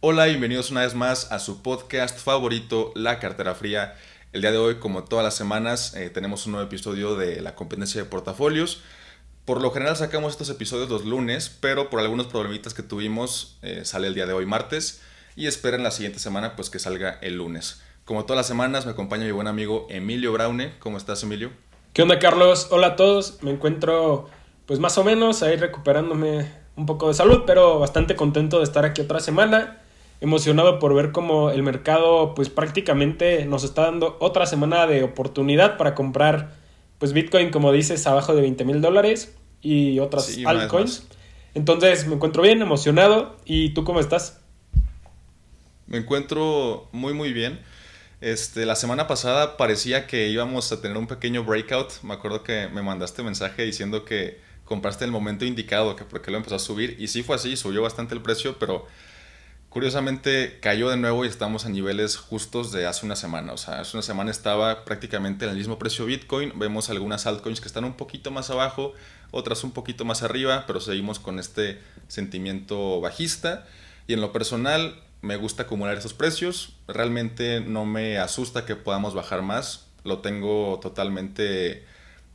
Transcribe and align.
Hola 0.00 0.28
y 0.28 0.30
bienvenidos 0.30 0.70
una 0.70 0.82
vez 0.82 0.94
más 0.94 1.32
a 1.32 1.40
su 1.40 1.60
podcast 1.60 2.20
favorito, 2.20 2.92
La 2.94 3.18
Cartera 3.18 3.56
Fría. 3.56 3.96
El 4.32 4.42
día 4.42 4.52
de 4.52 4.58
hoy, 4.58 4.76
como 4.76 5.02
todas 5.02 5.24
las 5.24 5.34
semanas, 5.34 5.92
eh, 5.96 6.08
tenemos 6.08 6.46
un 6.46 6.52
nuevo 6.52 6.68
episodio 6.68 7.16
de 7.16 7.40
la 7.40 7.56
competencia 7.56 8.00
de 8.00 8.08
portafolios. 8.08 8.80
Por 9.44 9.60
lo 9.60 9.72
general 9.72 9.96
sacamos 9.96 10.34
estos 10.34 10.50
episodios 10.50 10.88
los 10.88 11.04
lunes, 11.04 11.50
pero 11.60 11.90
por 11.90 11.98
algunos 11.98 12.28
problemitas 12.28 12.74
que 12.74 12.84
tuvimos 12.84 13.58
eh, 13.62 13.84
sale 13.84 14.06
el 14.06 14.14
día 14.14 14.26
de 14.26 14.34
hoy 14.34 14.46
martes 14.46 15.02
y 15.34 15.48
esperen 15.48 15.82
la 15.82 15.90
siguiente 15.90 16.20
semana 16.20 16.54
pues 16.54 16.70
que 16.70 16.78
salga 16.78 17.18
el 17.20 17.34
lunes. 17.34 17.82
Como 18.04 18.22
todas 18.22 18.36
las 18.36 18.46
semanas 18.46 18.86
me 18.86 18.92
acompaña 18.92 19.24
mi 19.24 19.32
buen 19.32 19.48
amigo 19.48 19.88
Emilio 19.90 20.32
Braune. 20.32 20.74
¿Cómo 20.78 20.96
estás 20.96 21.24
Emilio? 21.24 21.50
¿Qué 21.92 22.02
onda 22.02 22.20
Carlos? 22.20 22.68
Hola 22.70 22.86
a 22.86 22.96
todos. 22.96 23.42
Me 23.42 23.50
encuentro 23.50 24.30
pues 24.64 24.78
más 24.78 24.96
o 24.96 25.02
menos 25.02 25.42
ahí 25.42 25.56
recuperándome 25.56 26.52
un 26.76 26.86
poco 26.86 27.08
de 27.08 27.14
salud, 27.14 27.42
pero 27.48 27.80
bastante 27.80 28.14
contento 28.14 28.58
de 28.58 28.64
estar 28.64 28.84
aquí 28.84 29.00
otra 29.00 29.18
semana 29.18 29.77
emocionado 30.20 30.78
por 30.78 30.94
ver 30.94 31.12
cómo 31.12 31.50
el 31.50 31.62
mercado 31.62 32.34
pues 32.34 32.48
prácticamente 32.48 33.44
nos 33.44 33.64
está 33.64 33.82
dando 33.82 34.16
otra 34.20 34.46
semana 34.46 34.86
de 34.86 35.04
oportunidad 35.04 35.76
para 35.76 35.94
comprar 35.94 36.54
pues 36.98 37.12
Bitcoin 37.12 37.50
como 37.50 37.72
dices 37.72 38.06
abajo 38.06 38.34
de 38.34 38.42
20 38.42 38.64
mil 38.64 38.80
dólares 38.80 39.36
y 39.62 39.98
otras 40.00 40.36
altcoins. 40.44 41.06
Entonces 41.54 42.06
me 42.06 42.14
encuentro 42.14 42.42
bien, 42.42 42.62
emocionado. 42.62 43.36
¿Y 43.44 43.70
tú 43.70 43.84
cómo 43.84 44.00
estás? 44.00 44.40
Me 45.86 45.98
encuentro 45.98 46.88
muy 46.92 47.14
muy 47.14 47.32
bien. 47.32 47.60
Este, 48.20 48.66
la 48.66 48.74
semana 48.74 49.06
pasada 49.06 49.56
parecía 49.56 50.08
que 50.08 50.28
íbamos 50.28 50.72
a 50.72 50.80
tener 50.80 50.96
un 50.96 51.06
pequeño 51.06 51.44
breakout. 51.44 52.02
Me 52.02 52.14
acuerdo 52.14 52.42
que 52.42 52.68
me 52.68 52.82
mandaste 52.82 53.22
mensaje 53.22 53.62
diciendo 53.62 54.04
que 54.04 54.40
compraste 54.64 55.04
el 55.04 55.10
momento 55.10 55.44
indicado, 55.44 55.96
que 55.96 56.04
porque 56.04 56.30
lo 56.30 56.36
empezó 56.36 56.56
a 56.56 56.58
subir. 56.58 56.96
Y 56.98 57.08
sí 57.08 57.22
fue 57.22 57.36
así, 57.36 57.56
subió 57.56 57.82
bastante 57.82 58.14
el 58.14 58.20
precio, 58.20 58.58
pero 58.58 58.86
Curiosamente 59.68 60.60
cayó 60.60 60.88
de 60.88 60.96
nuevo 60.96 61.26
y 61.26 61.28
estamos 61.28 61.66
a 61.66 61.68
niveles 61.68 62.16
justos 62.16 62.72
de 62.72 62.86
hace 62.86 63.04
una 63.04 63.16
semana. 63.16 63.52
O 63.52 63.58
sea, 63.58 63.80
hace 63.80 63.96
una 63.98 64.02
semana 64.02 64.30
estaba 64.30 64.86
prácticamente 64.86 65.44
en 65.44 65.50
el 65.50 65.58
mismo 65.58 65.78
precio 65.78 66.06
Bitcoin. 66.06 66.58
Vemos 66.58 66.88
algunas 66.88 67.26
altcoins 67.26 67.60
que 67.60 67.68
están 67.68 67.84
un 67.84 67.92
poquito 67.92 68.30
más 68.30 68.48
abajo, 68.48 68.94
otras 69.30 69.64
un 69.64 69.72
poquito 69.72 70.06
más 70.06 70.22
arriba, 70.22 70.64
pero 70.66 70.80
seguimos 70.80 71.18
con 71.18 71.38
este 71.38 71.78
sentimiento 72.08 73.02
bajista. 73.02 73.66
Y 74.06 74.14
en 74.14 74.22
lo 74.22 74.32
personal 74.32 75.02
me 75.20 75.36
gusta 75.36 75.64
acumular 75.64 75.98
esos 75.98 76.14
precios. 76.14 76.72
Realmente 76.86 77.60
no 77.60 77.84
me 77.84 78.16
asusta 78.18 78.64
que 78.64 78.74
podamos 78.74 79.14
bajar 79.14 79.42
más. 79.42 79.84
Lo 80.02 80.20
tengo 80.20 80.80
totalmente 80.80 81.84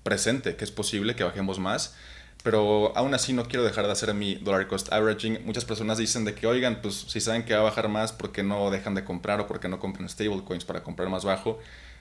presente, 0.03 0.55
que 0.55 0.65
es 0.65 0.71
posible 0.71 1.15
que 1.15 1.23
bajemos 1.23 1.57
más 1.57 1.95
pero 2.43 2.91
aún 2.97 3.13
así 3.13 3.31
no 3.31 3.45
quiero 3.45 3.63
dejar 3.63 3.85
de 3.85 3.93
hacer 3.93 4.13
mi 4.13 4.35
dollar 4.35 4.67
cost 4.67 4.91
averaging. 4.91 5.45
Muchas 5.45 5.63
personas 5.63 5.97
dicen 5.97 6.25
de 6.25 6.35
que, 6.35 6.45
oigan, 6.45 6.81
pues 6.81 7.05
si 7.07 7.21
saben 7.21 7.43
que 7.43 7.53
va 7.53 7.61
a 7.61 7.63
bajar 7.63 7.87
más, 7.87 8.11
¿por 8.11 8.33
qué 8.33 8.43
no 8.43 8.69
dejan 8.69 8.95
de 8.95 9.05
comprar 9.05 9.39
o 9.39 9.47
por 9.47 9.61
qué 9.61 9.69
no 9.69 9.79
compran 9.79 10.09
stablecoins 10.09 10.65
para 10.65 10.83
comprar 10.83 11.07
más 11.07 11.23
bajo? 11.23 11.59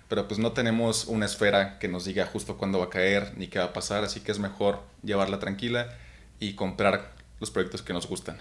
Pero 0.09 0.27
pues 0.27 0.41
no 0.41 0.51
tenemos 0.51 1.07
una 1.07 1.27
esfera 1.27 1.79
que 1.79 1.87
nos 1.87 2.05
diga 2.05 2.27
justo 2.27 2.57
cuándo 2.59 2.81
va 2.81 2.87
a 2.87 2.91
caer 2.91 3.33
ni 3.37 3.47
qué 3.47 3.61
va 3.61 3.67
a 3.67 3.73
pasar, 3.73 4.03
así 4.03 4.20
que 4.20 4.33
es 4.33 4.41
mejor 4.41 4.81
llevarla 5.05 5.39
tranquila 5.39 5.97
y 6.41 6.55
comprar 6.55 7.13
los 7.39 7.53
proyectos 7.53 7.83
que 7.83 7.93
nos 7.93 8.09
gustan. 8.09 8.37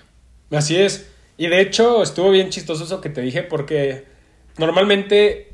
Así 0.50 0.76
es. 0.76 1.08
Y 1.38 1.48
de 1.48 1.62
hecho 1.62 2.02
estuvo 2.02 2.32
bien 2.32 2.50
chistoso 2.50 2.84
eso 2.84 3.00
que 3.00 3.10
te 3.10 3.22
dije 3.22 3.44
porque 3.44 4.06
normalmente 4.58 5.51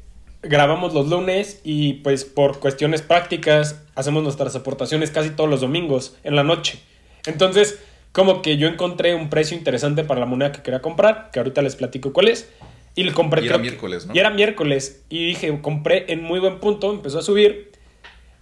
grabamos 0.48 0.94
los 0.94 1.08
lunes 1.10 1.62
y 1.64 1.94
pues 1.96 2.26
por 2.26 2.60
cuestiones 2.60 3.02
prácticas 3.02 3.84
hacemos 3.96 4.24
nuestras 4.24 4.56
aportaciones 4.56 5.12
casi 5.12 5.30
todos 5.32 5.50
los 5.50 5.62
domingos 5.62 6.16
en 6.24 6.36
la 6.36 6.44
noche. 6.44 6.80
Entonces, 7.26 7.80
como 8.12 8.42
que 8.42 8.58
yo 8.58 8.68
encontré 8.68 9.14
un 9.14 9.30
precio 9.30 9.58
interesante 9.58 10.04
para 10.04 10.20
la 10.20 10.26
moneda 10.26 10.52
que 10.52 10.62
quería 10.62 10.82
comprar, 10.82 11.30
que 11.32 11.40
ahorita 11.40 11.62
les 11.62 11.76
platico 11.76 12.14
cuál 12.14 12.30
es. 12.30 12.50
Y 12.96 13.04
le 13.04 13.14
compré. 13.14 13.44
Y 13.44 13.48
era 13.48 13.60
miércoles, 13.60 14.08
¿no? 14.08 14.16
Y 14.16 14.20
era 14.20 14.32
miércoles. 14.32 15.04
Y 15.10 15.28
dije, 15.28 15.56
compré 15.62 16.12
en 16.12 16.24
muy 16.24 16.40
buen 16.40 16.60
punto, 16.60 16.92
empezó 16.92 17.20
a 17.20 17.22
subir. 17.22 17.72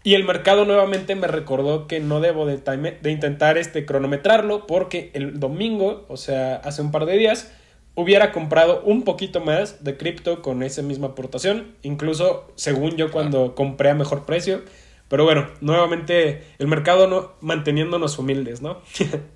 Y 0.04 0.14
el 0.14 0.24
mercado 0.24 0.66
nuevamente 0.66 1.16
me 1.16 1.28
recordó 1.28 1.88
que 1.88 2.00
no 2.00 2.22
debo 2.22 2.46
de, 2.46 2.58
de 3.02 3.12
intentar 3.12 3.58
este, 3.58 3.86
cronometrarlo 3.86 4.68
porque 4.68 5.10
el 5.14 5.40
domingo, 5.40 6.06
o 6.08 6.16
sea, 6.16 6.56
hace 6.58 6.82
un 6.82 6.92
par 6.92 7.06
de 7.06 7.18
días, 7.18 7.52
hubiera 7.96 8.32
comprado 8.32 8.82
un 8.82 9.04
poquito 9.04 9.42
más 9.42 9.84
de 9.84 9.98
cripto 9.98 10.42
con 10.42 10.64
esa 10.64 10.82
misma 10.82 11.08
aportación, 11.08 11.76
incluso 11.82 12.52
según 12.56 12.98
yo 12.98 13.12
cuando 13.12 13.56
compré 13.56 13.90
a 13.90 13.96
mejor 13.96 14.26
precio. 14.26 14.64
Pero 15.08 15.24
bueno, 15.24 15.50
nuevamente 15.62 16.44
el 16.58 16.68
mercado 16.68 17.08
no, 17.08 17.34
manteniéndonos 17.42 18.18
humildes, 18.20 18.62
¿no? 18.62 18.82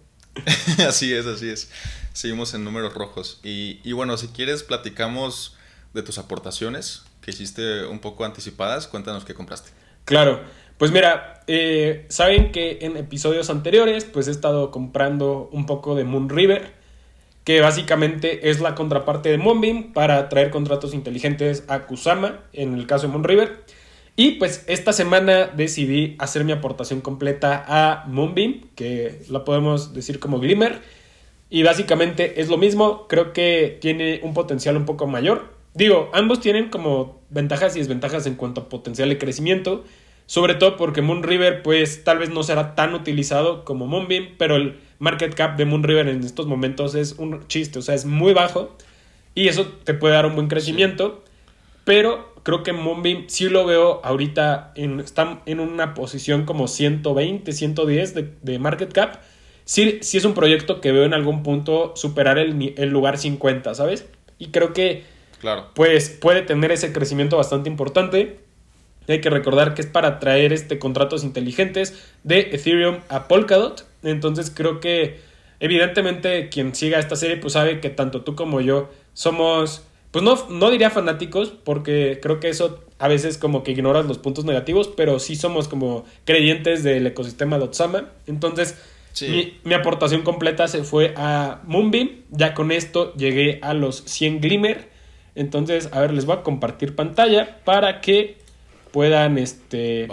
así 0.88 1.14
es, 1.14 1.26
así 1.26 1.50
es. 1.50 1.72
Seguimos 2.14 2.54
en 2.54 2.64
números 2.64 2.94
rojos. 2.94 3.40
Y, 3.44 3.80
y, 3.84 3.94
bueno, 3.94 4.18
si 4.18 4.28
quieres, 4.30 4.64
platicamos 4.64 5.56
de 5.94 6.02
tus 6.02 6.18
aportaciones 6.18 7.04
que 7.22 7.32
hiciste 7.32 7.86
un 7.86 8.00
poco 8.00 8.26
anticipadas. 8.26 8.88
Cuéntanos 8.88 9.26
qué 9.26 9.34
compraste. 9.34 9.70
Claro. 10.06 10.42
Pues 10.80 10.92
mira, 10.92 11.44
eh, 11.48 12.06
saben 12.10 12.52
que 12.52 12.80
en 12.82 12.96
episodios 12.96 13.50
anteriores 13.50 14.06
pues 14.06 14.30
he 14.30 14.32
estado 14.32 14.72
comprando 14.72 15.50
un 15.52 15.66
poco 15.66 15.94
de 15.94 16.06
Moon 16.06 16.30
River 16.30 16.79
que 17.44 17.62
básicamente 17.62 18.50
es 18.50 18.60
la 18.60 18.76
contraparte 18.76 19.30
de 19.30 19.38
Moonbeam 19.38 19.94
para 19.94 20.30
traer 20.30 20.50
contratos 20.50 20.94
inteligentes 20.94 21.64
a 21.68 21.88
Kusama, 21.88 22.42
en 22.54 22.74
el 22.74 22.86
caso 22.86 23.08
de 23.08 23.14
Moonriver. 23.14 23.64
Y 24.16 24.32
pues 24.32 24.66
esta 24.68 24.92
semana 24.92 25.48
decidí 25.48 26.16
hacer 26.20 26.44
mi 26.44 26.52
aportación 26.52 27.00
completa 27.02 27.64
a 27.68 28.06
Moonbeam, 28.08 28.62
que 28.76 29.22
la 29.30 29.46
podemos 29.46 29.94
decir 29.94 30.20
como 30.20 30.40
Glimmer. 30.40 30.82
Y 31.50 31.64
básicamente 31.64 32.42
es 32.42 32.50
lo 32.50 32.58
mismo, 32.58 33.08
creo 33.08 33.34
que 33.34 33.78
tiene 33.80 34.20
un 34.22 34.34
potencial 34.34 34.76
un 34.76 34.86
poco 34.86 35.08
mayor. 35.08 35.54
Digo, 35.74 36.10
ambos 36.14 36.42
tienen 36.42 36.70
como 36.70 37.22
ventajas 37.30 37.76
y 37.76 37.80
desventajas 37.80 38.26
en 38.26 38.36
cuanto 38.36 38.62
a 38.62 38.70
potencial 38.70 39.08
de 39.10 39.18
crecimiento. 39.18 39.86
Sobre 40.26 40.54
todo 40.54 40.78
porque 40.78 41.02
Moonriver 41.02 41.64
pues 41.64 42.04
tal 42.04 42.20
vez 42.20 42.30
no 42.30 42.44
será 42.44 42.76
tan 42.76 42.94
utilizado 42.94 43.66
como 43.66 43.88
Moonbeam, 43.88 44.36
pero 44.38 44.58
el 44.58 44.80
market 45.00 45.34
cap 45.34 45.58
de 45.58 45.66
Moonriver 45.66 46.08
en 46.08 46.24
estos 46.24 46.46
momentos 46.46 46.94
es 46.96 47.14
un 47.18 47.48
chiste, 47.48 47.80
o 47.80 47.82
sea, 47.82 47.96
es 47.96 48.06
muy 48.06 48.34
bajo 48.34 48.76
y 49.34 49.48
eso 49.48 49.66
te 49.84 49.94
puede 49.94 50.14
dar 50.14 50.26
un 50.26 50.36
buen 50.36 50.48
crecimiento, 50.48 51.24
pero 51.86 52.34
creo 52.44 52.64
que 52.64 52.74
Moonbeam 52.74 53.26
sí 53.28 53.50
lo 53.50 53.66
veo 53.66 54.02
ahorita, 54.04 54.74
en, 54.76 55.00
está 55.00 55.42
en 55.46 55.60
una 55.60 55.94
posición 55.94 56.46
como 56.46 56.68
120, 56.68 57.52
110 57.52 58.14
de, 58.14 58.34
de 58.42 58.60
market 58.60 58.92
cap. 58.92 59.18
Sí, 59.66 60.00
sí, 60.02 60.18
es 60.18 60.26
un 60.26 60.34
proyecto 60.34 60.82
que 60.82 60.92
veo 60.92 61.04
en 61.04 61.14
algún 61.14 61.44
punto 61.44 61.94
superar 61.96 62.38
el, 62.38 62.74
el 62.76 62.90
lugar 62.90 63.18
50, 63.18 63.76
¿sabes? 63.76 64.08
Y 64.40 64.48
creo 64.48 64.74
que 64.74 65.04
claro. 65.40 65.68
pues 65.76 66.10
puede 66.10 66.42
tener 66.42 66.72
ese 66.72 66.92
crecimiento 66.92 67.38
bastante 67.38 67.70
importante. 67.70 68.40
Hay 69.08 69.22
que 69.22 69.30
recordar 69.30 69.74
que 69.74 69.82
es 69.82 69.88
para 69.88 70.20
traer 70.20 70.54
este 70.54 70.80
contratos 70.80 71.24
inteligentes 71.24 72.12
de 72.24 72.50
Ethereum 72.52 73.00
a 73.10 73.28
Polkadot. 73.28 73.89
Entonces 74.04 74.52
creo 74.54 74.80
que 74.80 75.20
evidentemente 75.60 76.50
quien 76.50 76.74
siga 76.74 77.00
esta 77.00 77.16
serie 77.16 77.38
pues 77.38 77.54
sabe 77.54 77.80
que 77.80 77.90
tanto 77.90 78.22
tú 78.22 78.36
como 78.36 78.62
yo 78.62 78.90
somos, 79.14 79.84
pues 80.12 80.24
no, 80.24 80.38
no 80.50 80.72
diría 80.72 80.90
fanáticos 80.90 81.50
porque 81.64 82.20
creo 82.22 82.40
que 82.40 82.50
eso 82.50 82.84
a 82.98 83.08
veces 83.08 83.38
como 83.38 83.64
que 83.64 83.72
ignoras 83.72 84.06
los 84.06 84.18
puntos 84.18 84.46
negativos, 84.46 84.90
pero 84.90 85.20
sí 85.20 85.36
somos 85.36 85.68
como 85.68 86.06
creyentes 86.26 86.84
del 86.84 87.08
ecosistema 87.08 87.58
de 87.58 87.66
Otsama. 87.66 88.10
Entonces 88.28 88.78
mi, 89.22 89.58
mi, 89.64 89.74
aportación 89.74 90.22
completa 90.22 90.68
se 90.68 90.84
fue 90.84 91.14
a 91.18 91.62
Moonbeam. 91.66 92.10
Ya 92.30 92.54
con 92.54 92.72
esto 92.72 93.14
llegué 93.16 93.60
a 93.62 93.74
los 93.74 94.04
100 94.06 94.42
Glimmer. 94.42 94.90
Entonces, 95.36 95.90
a 95.92 96.02
ver, 96.02 96.14
les 96.14 96.26
voy 96.26 96.38
a 96.38 96.44
compartir 96.44 96.96
pantalla 96.96 97.60
para 97.64 98.02
que 98.02 98.38
puedan 98.92 99.38
este 99.38 100.08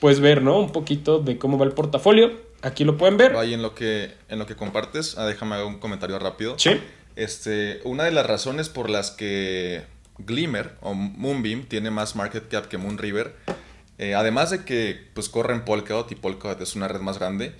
pues 0.00 0.20
ver, 0.20 0.42
¿no? 0.42 0.58
Un 0.58 0.70
poquito 0.70 1.20
de 1.20 1.38
cómo 1.38 1.56
va 1.56 1.64
el 1.64 1.72
portafolio. 1.72 2.32
Aquí 2.64 2.84
lo 2.84 2.96
pueden 2.96 3.16
ver. 3.16 3.36
Ahí 3.36 3.54
en 3.54 3.62
lo 3.62 3.74
que 3.74 4.14
en 4.28 4.38
lo 4.38 4.46
que 4.46 4.56
compartes, 4.56 5.16
ah, 5.18 5.26
déjame 5.26 5.54
hacer 5.54 5.66
un 5.66 5.78
comentario 5.78 6.18
rápido. 6.18 6.58
Sí. 6.58 6.80
Este, 7.16 7.80
una 7.84 8.04
de 8.04 8.10
las 8.10 8.26
razones 8.26 8.68
por 8.68 8.90
las 8.90 9.10
que 9.10 9.84
Glimmer 10.18 10.72
o 10.80 10.94
Moonbeam 10.94 11.66
tiene 11.66 11.90
más 11.90 12.16
market 12.16 12.48
cap 12.48 12.66
que 12.66 12.78
Moonriver, 12.78 13.36
eh, 13.98 14.14
además 14.14 14.50
de 14.50 14.64
que 14.64 15.08
pues 15.14 15.28
corre 15.28 15.54
en 15.54 15.64
Polkadot 15.64 16.10
y 16.10 16.16
Polkadot 16.16 16.60
es 16.60 16.74
una 16.74 16.88
red 16.88 17.00
más 17.00 17.18
grande, 17.18 17.54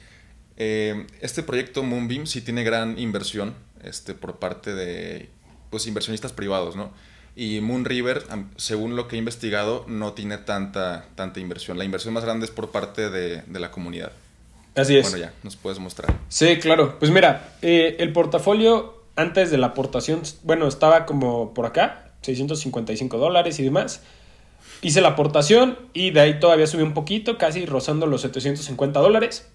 eh, 0.56 1.06
este 1.20 1.42
proyecto 1.42 1.82
Moonbeam 1.82 2.26
sí 2.26 2.40
tiene 2.40 2.64
gran 2.64 2.98
inversión 2.98 3.54
este, 3.84 4.14
por 4.14 4.38
parte 4.38 4.74
de 4.74 5.30
pues 5.70 5.86
inversionistas 5.86 6.32
privados, 6.32 6.76
¿no? 6.76 6.92
Y 7.36 7.60
Moon 7.60 7.84
River, 7.84 8.22
según 8.56 8.94
lo 8.94 9.08
que 9.08 9.16
he 9.16 9.18
investigado, 9.18 9.84
no 9.88 10.12
tiene 10.12 10.38
tanta, 10.38 11.06
tanta 11.16 11.40
inversión. 11.40 11.78
La 11.78 11.84
inversión 11.84 12.14
más 12.14 12.24
grande 12.24 12.44
es 12.46 12.52
por 12.52 12.70
parte 12.70 13.10
de, 13.10 13.42
la 13.48 13.72
comunidad. 13.72 14.12
Así 14.74 14.96
es. 14.96 15.10
Bueno, 15.10 15.18
ya, 15.18 15.32
nos 15.42 15.56
puedes 15.56 15.78
mostrar. 15.78 16.14
Sí, 16.28 16.58
claro. 16.58 16.98
Pues 16.98 17.10
mira, 17.10 17.54
eh, 17.62 17.96
el 18.00 18.12
portafolio 18.12 19.04
antes 19.16 19.50
de 19.50 19.58
la 19.58 19.68
aportación, 19.68 20.22
bueno, 20.42 20.66
estaba 20.66 21.06
como 21.06 21.54
por 21.54 21.66
acá, 21.66 22.12
655 22.22 23.18
dólares 23.18 23.58
y 23.60 23.62
demás. 23.62 24.02
Hice 24.82 25.00
la 25.00 25.08
aportación 25.08 25.78
y 25.92 26.10
de 26.10 26.20
ahí 26.20 26.40
todavía 26.40 26.66
subió 26.66 26.84
un 26.84 26.94
poquito, 26.94 27.38
casi 27.38 27.64
rozando 27.66 28.06
los 28.06 28.22
750 28.22 29.00
dólares. 29.00 29.48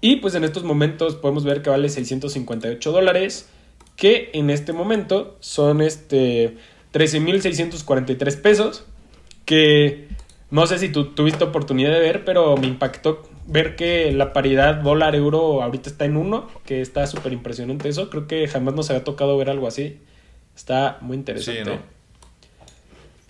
Y 0.00 0.16
pues 0.16 0.34
en 0.34 0.44
estos 0.44 0.62
momentos 0.62 1.16
podemos 1.16 1.44
ver 1.44 1.62
que 1.62 1.70
vale 1.70 1.88
658 1.88 2.92
dólares. 2.92 3.48
que 3.96 4.28
en 4.34 4.50
este 4.50 4.74
momento 4.74 5.38
son 5.40 5.80
este 5.80 6.58
13.643 6.92 8.42
pesos, 8.42 8.84
que 9.46 10.08
no 10.50 10.66
sé 10.66 10.78
si 10.78 10.90
tú 10.90 11.14
tuviste 11.14 11.44
oportunidad 11.44 11.92
de 11.92 12.00
ver, 12.00 12.26
pero 12.26 12.58
me 12.58 12.66
impactó 12.66 13.22
ver 13.46 13.76
que 13.76 14.12
la 14.12 14.32
paridad 14.32 14.76
dólar-euro 14.76 15.62
ahorita 15.62 15.90
está 15.90 16.04
en 16.04 16.16
uno, 16.16 16.48
que 16.64 16.80
está 16.80 17.06
súper 17.06 17.32
impresionante 17.32 17.88
eso. 17.88 18.10
Creo 18.10 18.26
que 18.26 18.46
jamás 18.48 18.74
nos 18.74 18.90
había 18.90 19.04
tocado 19.04 19.36
ver 19.38 19.50
algo 19.50 19.66
así. 19.66 20.00
Está 20.54 20.98
muy 21.00 21.16
interesante. 21.16 21.64
Sí, 21.64 21.70
¿no? 21.70 21.96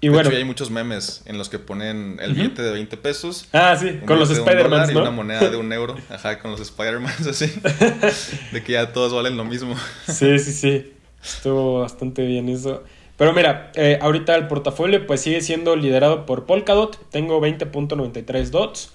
Y 0.01 0.09
bueno. 0.09 0.29
hay 0.31 0.45
muchos 0.45 0.71
memes 0.71 1.23
en 1.25 1.39
los 1.39 1.49
que 1.49 1.59
ponen 1.59 2.19
el 2.21 2.35
billete 2.35 2.63
de 2.63 2.71
20 2.71 2.97
pesos. 2.99 3.49
Ah, 3.53 3.77
sí, 3.81 3.99
con 4.07 4.19
los 4.19 4.31
Spider-Man. 4.31 4.89
¿no? 4.89 4.93
Y 4.93 4.97
una 5.03 5.11
moneda 5.11 5.49
de 5.49 5.57
un 5.57 5.73
euro. 5.73 5.97
Ajá, 6.11 6.39
con 6.39 6.51
los 6.51 6.61
Spider-Man, 6.61 7.13
así. 7.29 7.47
de 8.53 8.63
que 8.63 8.73
ya 8.73 8.93
todos 8.93 9.15
valen 9.15 9.37
lo 9.37 9.45
mismo. 9.45 9.75
sí, 10.07 10.39
sí, 10.39 10.53
sí. 10.53 10.93
Estuvo 11.25 11.81
bastante 11.81 12.25
bien 12.27 12.49
eso. 12.49 12.85
Pero 13.17 13.33
mira, 13.33 13.73
eh, 13.75 13.99
ahorita 14.01 14.37
el 14.37 14.47
portafolio 14.47 15.07
pues 15.07 15.23
sigue 15.23 15.41
siendo 15.41 15.75
liderado 15.75 16.27
por 16.27 16.45
Polkadot. 16.45 17.11
Tengo 17.11 17.41
20.93 17.41 18.51
dots. 18.51 18.93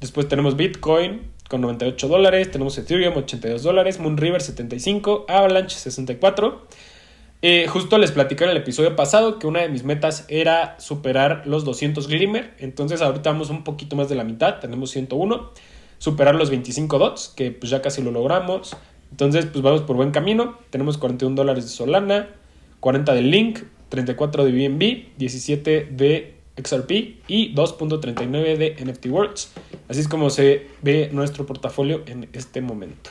Después 0.00 0.28
tenemos 0.28 0.56
Bitcoin 0.56 1.22
con 1.48 1.60
98 1.60 2.08
dólares. 2.08 2.50
Tenemos 2.50 2.76
Ethereum 2.78 3.16
82 3.16 3.62
dólares. 3.62 4.00
Moonriver 4.00 4.40
75. 4.40 5.26
Avalanche 5.28 5.76
64. 5.76 6.66
Eh, 7.42 7.66
justo 7.68 7.98
les 7.98 8.10
platicé 8.10 8.44
en 8.44 8.50
el 8.50 8.56
episodio 8.56 8.96
pasado 8.96 9.38
que 9.38 9.46
una 9.46 9.60
de 9.60 9.68
mis 9.68 9.84
metas 9.84 10.24
era 10.28 10.80
superar 10.80 11.46
los 11.46 11.64
200 11.64 12.08
Glimmer. 12.08 12.54
Entonces 12.58 13.02
ahorita 13.02 13.30
vamos 13.30 13.50
un 13.50 13.64
poquito 13.64 13.96
más 13.96 14.08
de 14.08 14.14
la 14.14 14.24
mitad. 14.24 14.60
Tenemos 14.60 14.90
101. 14.90 15.50
Superar 15.98 16.34
los 16.34 16.50
25 16.50 16.98
dots, 16.98 17.32
que 17.34 17.50
pues 17.50 17.70
ya 17.70 17.82
casi 17.82 18.02
lo 18.02 18.10
logramos. 18.10 18.76
Entonces 19.10 19.46
pues 19.46 19.62
vamos 19.62 19.82
por 19.82 19.96
buen 19.96 20.10
camino. 20.10 20.58
Tenemos 20.70 20.98
41 20.98 21.36
dólares 21.36 21.64
de 21.64 21.70
Solana. 21.70 22.28
40 22.80 23.14
de 23.14 23.22
Link, 23.22 23.60
34 23.88 24.44
de 24.44 24.52
BNB, 24.52 25.16
17 25.16 25.88
de 25.90 26.34
XRP 26.62 26.90
y 27.28 27.54
2.39 27.54 28.56
de 28.56 28.84
NFT 28.84 29.06
Worlds. 29.06 29.50
Así 29.88 30.00
es 30.00 30.08
como 30.08 30.30
se 30.30 30.68
ve 30.82 31.10
nuestro 31.12 31.46
portafolio 31.46 32.02
en 32.06 32.28
este 32.32 32.60
momento. 32.60 33.10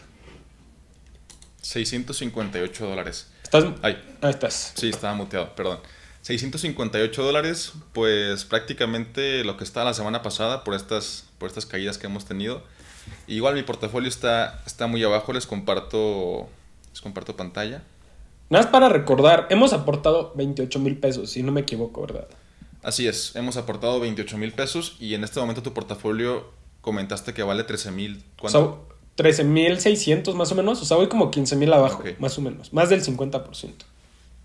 658 1.62 2.86
dólares. 2.86 3.32
¿Estás? 3.44 3.66
Ahí. 3.82 4.02
Ahí 4.22 4.30
estás. 4.30 4.74
Sí, 4.76 4.90
estaba 4.90 5.14
muteado, 5.14 5.56
perdón. 5.56 5.80
658 6.22 7.22
dólares, 7.22 7.74
pues 7.92 8.46
prácticamente 8.46 9.44
lo 9.44 9.58
que 9.58 9.66
estaba 9.66 9.86
la 9.86 9.94
semana 9.94 10.22
pasada 10.22 10.64
por 10.64 10.74
estas, 10.74 11.28
por 11.38 11.50
estas 11.50 11.66
caídas 11.66 11.98
que 11.98 12.08
hemos 12.08 12.26
tenido. 12.26 12.64
Igual 13.28 13.56
mi 13.56 13.64
portafolio 13.64 14.08
está, 14.08 14.62
está 14.66 14.88
muy 14.88 15.04
abajo, 15.04 15.34
les 15.34 15.46
comparto, 15.46 16.48
les 16.92 17.02
comparto 17.02 17.36
pantalla. 17.36 17.84
Nada 18.50 18.64
más 18.64 18.72
para 18.72 18.88
recordar, 18.88 19.48
hemos 19.50 19.74
aportado 19.74 20.32
28 20.36 20.80
mil 20.80 20.98
pesos, 20.98 21.30
si 21.30 21.44
no 21.44 21.52
me 21.52 21.62
equivoco, 21.62 22.02
¿verdad? 22.02 22.28
Así 22.84 23.08
es, 23.08 23.36
hemos 23.36 23.56
aportado 23.56 24.02
28 24.02 24.38
mil 24.38 24.52
pesos 24.52 24.98
y 25.00 25.14
en 25.14 25.24
este 25.24 25.40
momento 25.40 25.64
tu 25.64 25.74
portafolio 25.74 26.52
comentaste 26.82 27.34
que 27.34 27.42
vale 27.42 27.64
13 27.64 27.92
mil. 27.92 28.24
¿Cuánto? 28.38 28.90
13 29.16 29.46
mil 29.46 29.80
600 29.80 30.36
más 30.36 30.52
o 30.52 30.56
menos, 30.56 30.82
o 30.82 30.86
sea, 30.86 30.98
voy 30.98 31.08
como 31.08 31.32
15 31.32 31.56
mil 31.56 31.72
abajo, 31.72 32.04
más 32.20 32.38
o 32.38 32.42
menos, 32.42 32.74
más 32.74 32.90
del 32.90 33.02
50%. 33.02 33.72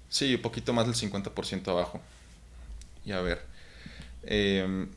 Sí, 0.08 0.36
un 0.36 0.42
poquito 0.42 0.72
más 0.72 0.86
del 0.86 0.94
50% 0.94 1.68
abajo. 1.68 2.00
Y 3.04 3.12
a 3.12 3.20
ver. 3.20 3.42
Em, 4.22 4.88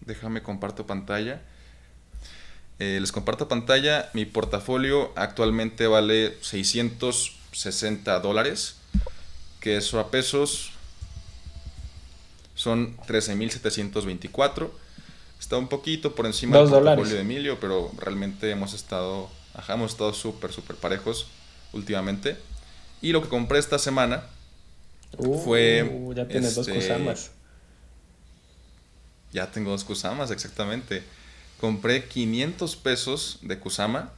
déjame 0.00 0.42
comparto 0.42 0.86
pantalla. 0.86 1.42
Eh, 2.78 2.98
les 3.00 3.12
comparto 3.12 3.46
pantalla. 3.46 4.10
Mi 4.14 4.24
portafolio 4.24 5.12
actualmente 5.16 5.86
vale 5.86 6.36
660 6.40 8.18
dólares. 8.20 8.76
Que 9.62 9.76
eso 9.76 9.98
a 9.98 10.10
pesos 10.10 10.72
son 12.54 12.96
13.724. 13.06 14.68
Está 15.40 15.56
un 15.56 15.68
poquito 15.68 16.14
por 16.14 16.26
encima 16.26 16.58
del 16.58 16.68
portafolio 16.68 17.14
de 17.14 17.20
Emilio, 17.20 17.58
pero 17.58 17.90
realmente 17.96 18.50
hemos 18.50 18.74
estado, 18.74 19.30
ajá, 19.54 19.74
hemos 19.74 19.92
estado 19.92 20.12
súper, 20.12 20.52
súper 20.52 20.76
parejos 20.76 21.28
últimamente. 21.72 22.36
Y 23.00 23.12
lo 23.12 23.22
que 23.22 23.28
compré 23.28 23.58
esta 23.58 23.78
semana 23.78 24.24
uh, 25.16 25.38
fue. 25.38 25.90
Ya 26.14 26.28
tienes 26.28 26.54
dos 26.54 26.68
este, 26.68 26.78
Kusamas. 26.78 27.30
Ya 29.32 29.50
tengo 29.50 29.70
dos 29.70 29.84
Kusamas, 29.84 30.30
exactamente 30.30 31.02
compré 31.62 32.08
500 32.08 32.74
pesos 32.74 33.38
de 33.40 33.56
Kusama, 33.56 34.10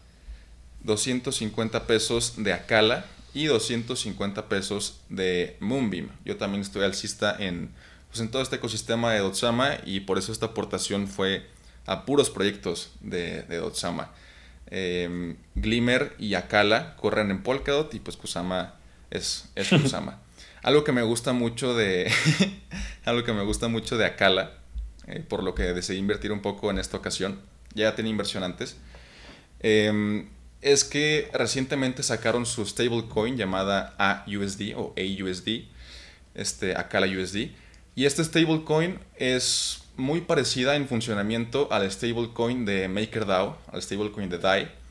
250 0.83 1.87
pesos 1.87 2.43
de 2.43 2.55
Akala 2.55 3.05
y 3.35 3.47
250 3.47 4.49
pesos 4.49 5.01
de 5.09 5.57
Moonbeam. 5.61 6.09
Yo 6.25 6.37
también 6.37 6.63
estoy 6.63 6.85
alcista 6.85 7.37
en, 7.39 7.71
pues 8.09 8.21
en 8.21 8.31
todo 8.31 8.41
este 8.41 8.57
ecosistema 8.57 9.13
de 9.13 9.19
Dotsama 9.19 9.73
y 9.85 10.01
por 10.01 10.19
eso 10.19 10.33
esta 10.33 10.47
aportación 10.47 11.09
fue 11.09 11.45
a 11.87 12.05
puros 12.05 12.31
proyectos 12.31 12.93
de, 13.01 13.43
de 13.43 13.57
Dotsama. 13.59 14.13
Em, 14.71 15.37
Glimmer 15.57 16.15
y 16.19 16.35
Akala 16.35 16.97
corren 16.97 17.31
en 17.31 17.43
Polkadot 17.43 17.93
y 17.93 18.01
pues 18.01 18.17
Kusama 18.17 18.75
es, 19.11 19.51
es 19.57 19.69
Kusama. 19.83 20.21
algo 20.63 20.85
que 20.85 20.93
me 20.93 21.03
gusta 21.03 21.33
mucho 21.33 21.75
de 21.75 22.11
algo 23.05 23.25
que 23.25 23.33
me 23.33 23.43
gusta 23.43 23.69
mucho 23.69 23.99
de 23.99 24.07
Akala 24.07 24.53
eh, 25.07 25.21
por 25.21 25.43
lo 25.43 25.55
que 25.55 25.65
decidí 25.75 25.99
invertir 25.99 26.33
un 26.33 26.41
poco 26.41 26.71
en 26.71 26.79
esta 26.79 26.97
ocasión. 26.97 27.41
Ya 27.75 27.95
tenía 27.95 28.11
inversión 28.11 28.43
antes. 28.45 28.77
Em, 29.61 30.29
es 30.65 30.83
que 30.83 31.31
recientemente 31.33 32.03
sacaron 32.03 32.47
su 32.47 32.67
stablecoin 32.67 33.37
llamada 33.37 33.95
AUSD 33.99 34.75
o 34.77 34.95
AUSD, 34.97 35.65
este, 36.35 36.75
USD. 36.75 37.51
Y 37.95 38.07
este 38.07 38.25
stablecoin 38.25 38.99
es 39.17 39.85
muy 39.97 40.23
parecida 40.23 40.75
en 40.75 40.89
funcionamiento 40.89 41.69
al 41.71 41.89
stablecoin 41.89 42.65
de 42.65 42.89
MakerDAO, 42.89 43.57
al 43.71 43.83
stablecoin 43.83 44.29
de 44.29 44.39
DAI 44.39 44.85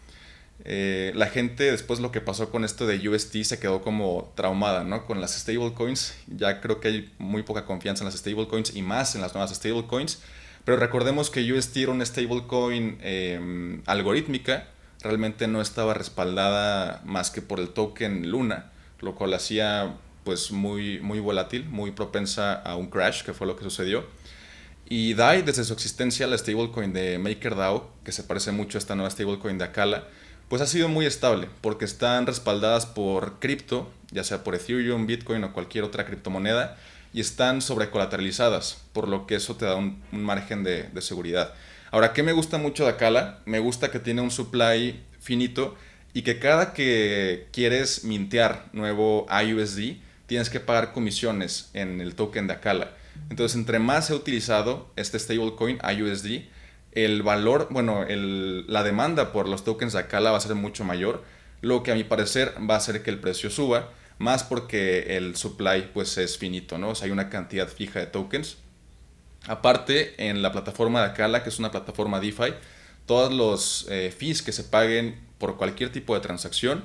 eh, 0.66 1.12
la 1.16 1.28
gente 1.28 1.70
después 1.72 2.00
lo 2.00 2.12
que 2.12 2.22
pasó 2.22 2.50
con 2.50 2.64
esto 2.64 2.88
de 2.88 3.10
UST 3.10 3.44
se 3.44 3.60
quedó 3.60 3.82
como 3.82 4.32
traumada, 4.36 4.86
¿no? 4.86 5.06
Con 5.06 5.20
las 5.20 5.38
stablecoins, 5.38 6.16
ya 6.28 6.62
creo 6.62 6.80
que 6.80 6.88
hay 6.88 7.14
muy 7.18 7.44
poca 7.44 7.66
confianza 7.66 8.04
en 8.04 8.06
las 8.06 8.16
stablecoins 8.16 8.76
y 8.76 8.82
más 8.82 9.16
en 9.16 9.22
las 9.22 9.34
nuevas 9.34 9.54
stablecoins, 9.54 10.22
pero 10.64 10.78
recordemos 10.78 11.30
que 11.30 11.52
UST 11.52 11.78
era 11.78 11.92
una 11.92 12.06
stablecoin 12.06 12.98
eh, 13.02 13.82
algorítmica, 13.86 14.68
realmente 15.04 15.48
no 15.48 15.62
estaba 15.62 15.94
respaldada 15.94 17.02
más 17.06 17.30
que 17.30 17.42
por 17.42 17.60
el 17.60 17.70
token 17.70 18.32
Luna, 18.32 18.72
lo 19.02 19.16
cual 19.16 19.34
hacía 19.34 19.96
pues 20.24 20.52
muy, 20.52 21.00
muy 21.00 21.20
volátil, 21.20 21.66
muy 21.66 21.92
propensa 21.92 22.54
a 22.54 22.76
un 22.76 22.90
crash, 22.90 23.24
que 23.24 23.34
fue 23.34 23.46
lo 23.46 23.56
que 23.56 23.64
sucedió. 23.64 24.06
Y 24.88 25.14
DAI, 25.14 25.42
desde 25.42 25.64
su 25.64 25.74
existencia, 25.74 26.28
la 26.28 26.38
stablecoin 26.38 26.94
de 26.94 27.18
MakerDAO, 27.18 27.90
que 28.04 28.12
se 28.12 28.24
parece 28.24 28.52
mucho 28.52 28.78
a 28.78 28.80
esta 28.80 28.96
nueva 28.96 29.10
stablecoin 29.10 29.58
de 29.58 29.66
Akala, 29.66 30.08
pues 30.50 30.62
ha 30.62 30.68
sido 30.68 30.88
muy 30.88 31.06
estable 31.06 31.48
porque 31.62 31.86
están 31.86 32.26
respaldadas 32.26 32.86
por 32.86 33.40
cripto, 33.40 33.90
ya 34.12 34.24
sea 34.24 34.44
por 34.44 34.56
Ethereum, 34.56 35.08
Bitcoin 35.08 35.44
o 35.44 35.54
cualquier 35.54 35.84
otra 35.84 36.06
criptomoneda, 36.06 36.78
y 37.14 37.22
están 37.22 37.62
sobrecolateralizadas, 37.62 38.82
por 38.92 39.08
lo 39.08 39.26
que 39.28 39.36
eso 39.36 39.56
te 39.56 39.66
da 39.66 39.76
un, 39.76 40.02
margen 40.12 40.64
de, 40.64 40.90
seguridad. 41.02 41.54
Ahora, 41.94 42.12
¿qué 42.12 42.24
me 42.24 42.32
gusta 42.32 42.58
mucho 42.58 42.86
de 42.86 42.90
Akala? 42.90 43.42
Me 43.46 43.60
gusta 43.60 43.92
que 43.92 44.00
tiene 44.00 44.22
un 44.22 44.32
supply 44.32 45.00
finito 45.20 45.76
y 46.12 46.24
que 46.24 46.40
cada 46.40 46.74
que 46.74 47.50
quieres 47.52 48.04
mintear 48.04 48.66
nuevo 48.74 49.28
IUSD, 49.30 49.98
tienes 50.26 50.50
que 50.50 50.60
pagar 50.60 50.92
comisiones 50.92 51.70
en 51.76 52.02
el 52.02 52.16
token 52.16 52.48
de 52.48 52.54
Akala. 52.54 52.98
Entonces, 53.30 53.56
entre 53.56 53.78
más 53.78 54.10
he 54.10 54.16
utilizado 54.16 54.92
este 54.96 55.20
stablecoin 55.20 55.78
IUSD, 55.96 56.46
el 56.94 57.22
valor, 57.22 57.68
bueno, 57.70 58.04
la 58.08 58.82
demanda 58.82 59.32
por 59.32 59.48
los 59.48 59.64
tokens 59.64 59.94
de 59.94 60.00
Akala 60.00 60.32
va 60.32 60.38
a 60.38 60.42
ser 60.42 60.56
mucho 60.56 60.84
mayor, 60.84 61.24
lo 61.62 61.84
que 61.84 61.92
a 61.92 61.96
mi 61.96 62.04
parecer 62.04 62.56
va 62.68 62.74
a 62.74 62.78
hacer 62.78 63.04
que 63.04 63.12
el 63.12 63.20
precio 63.20 63.52
suba, 63.52 63.92
más 64.18 64.44
porque 64.44 65.16
el 65.16 65.36
supply 65.36 65.92
pues 65.94 66.18
es 66.18 66.40
finito, 66.40 66.80
¿no? 66.80 66.90
O 66.90 66.96
sea, 66.96 67.06
hay 67.06 67.12
una 67.12 67.30
cantidad 67.30 67.68
fija 67.68 68.00
de 68.00 68.08
tokens. 68.08 68.58
Aparte, 69.48 70.16
en 70.30 70.42
la 70.42 70.52
plataforma 70.52 71.02
de 71.02 71.08
Akala, 71.08 71.44
que 71.44 71.50
es 71.50 71.60
una 71.60 71.72
plataforma 71.72 72.20
DeFi, 72.20 72.54
todos 73.06 73.34
los 73.34 73.88
eh, 73.90 74.14
fees 74.18 74.42
que 74.42 74.52
se 74.52 74.64
paguen 74.64 75.20
por 75.38 75.58
cualquier 75.58 75.92
tipo 75.92 76.16
de 76.16 76.22
transacción 76.22 76.84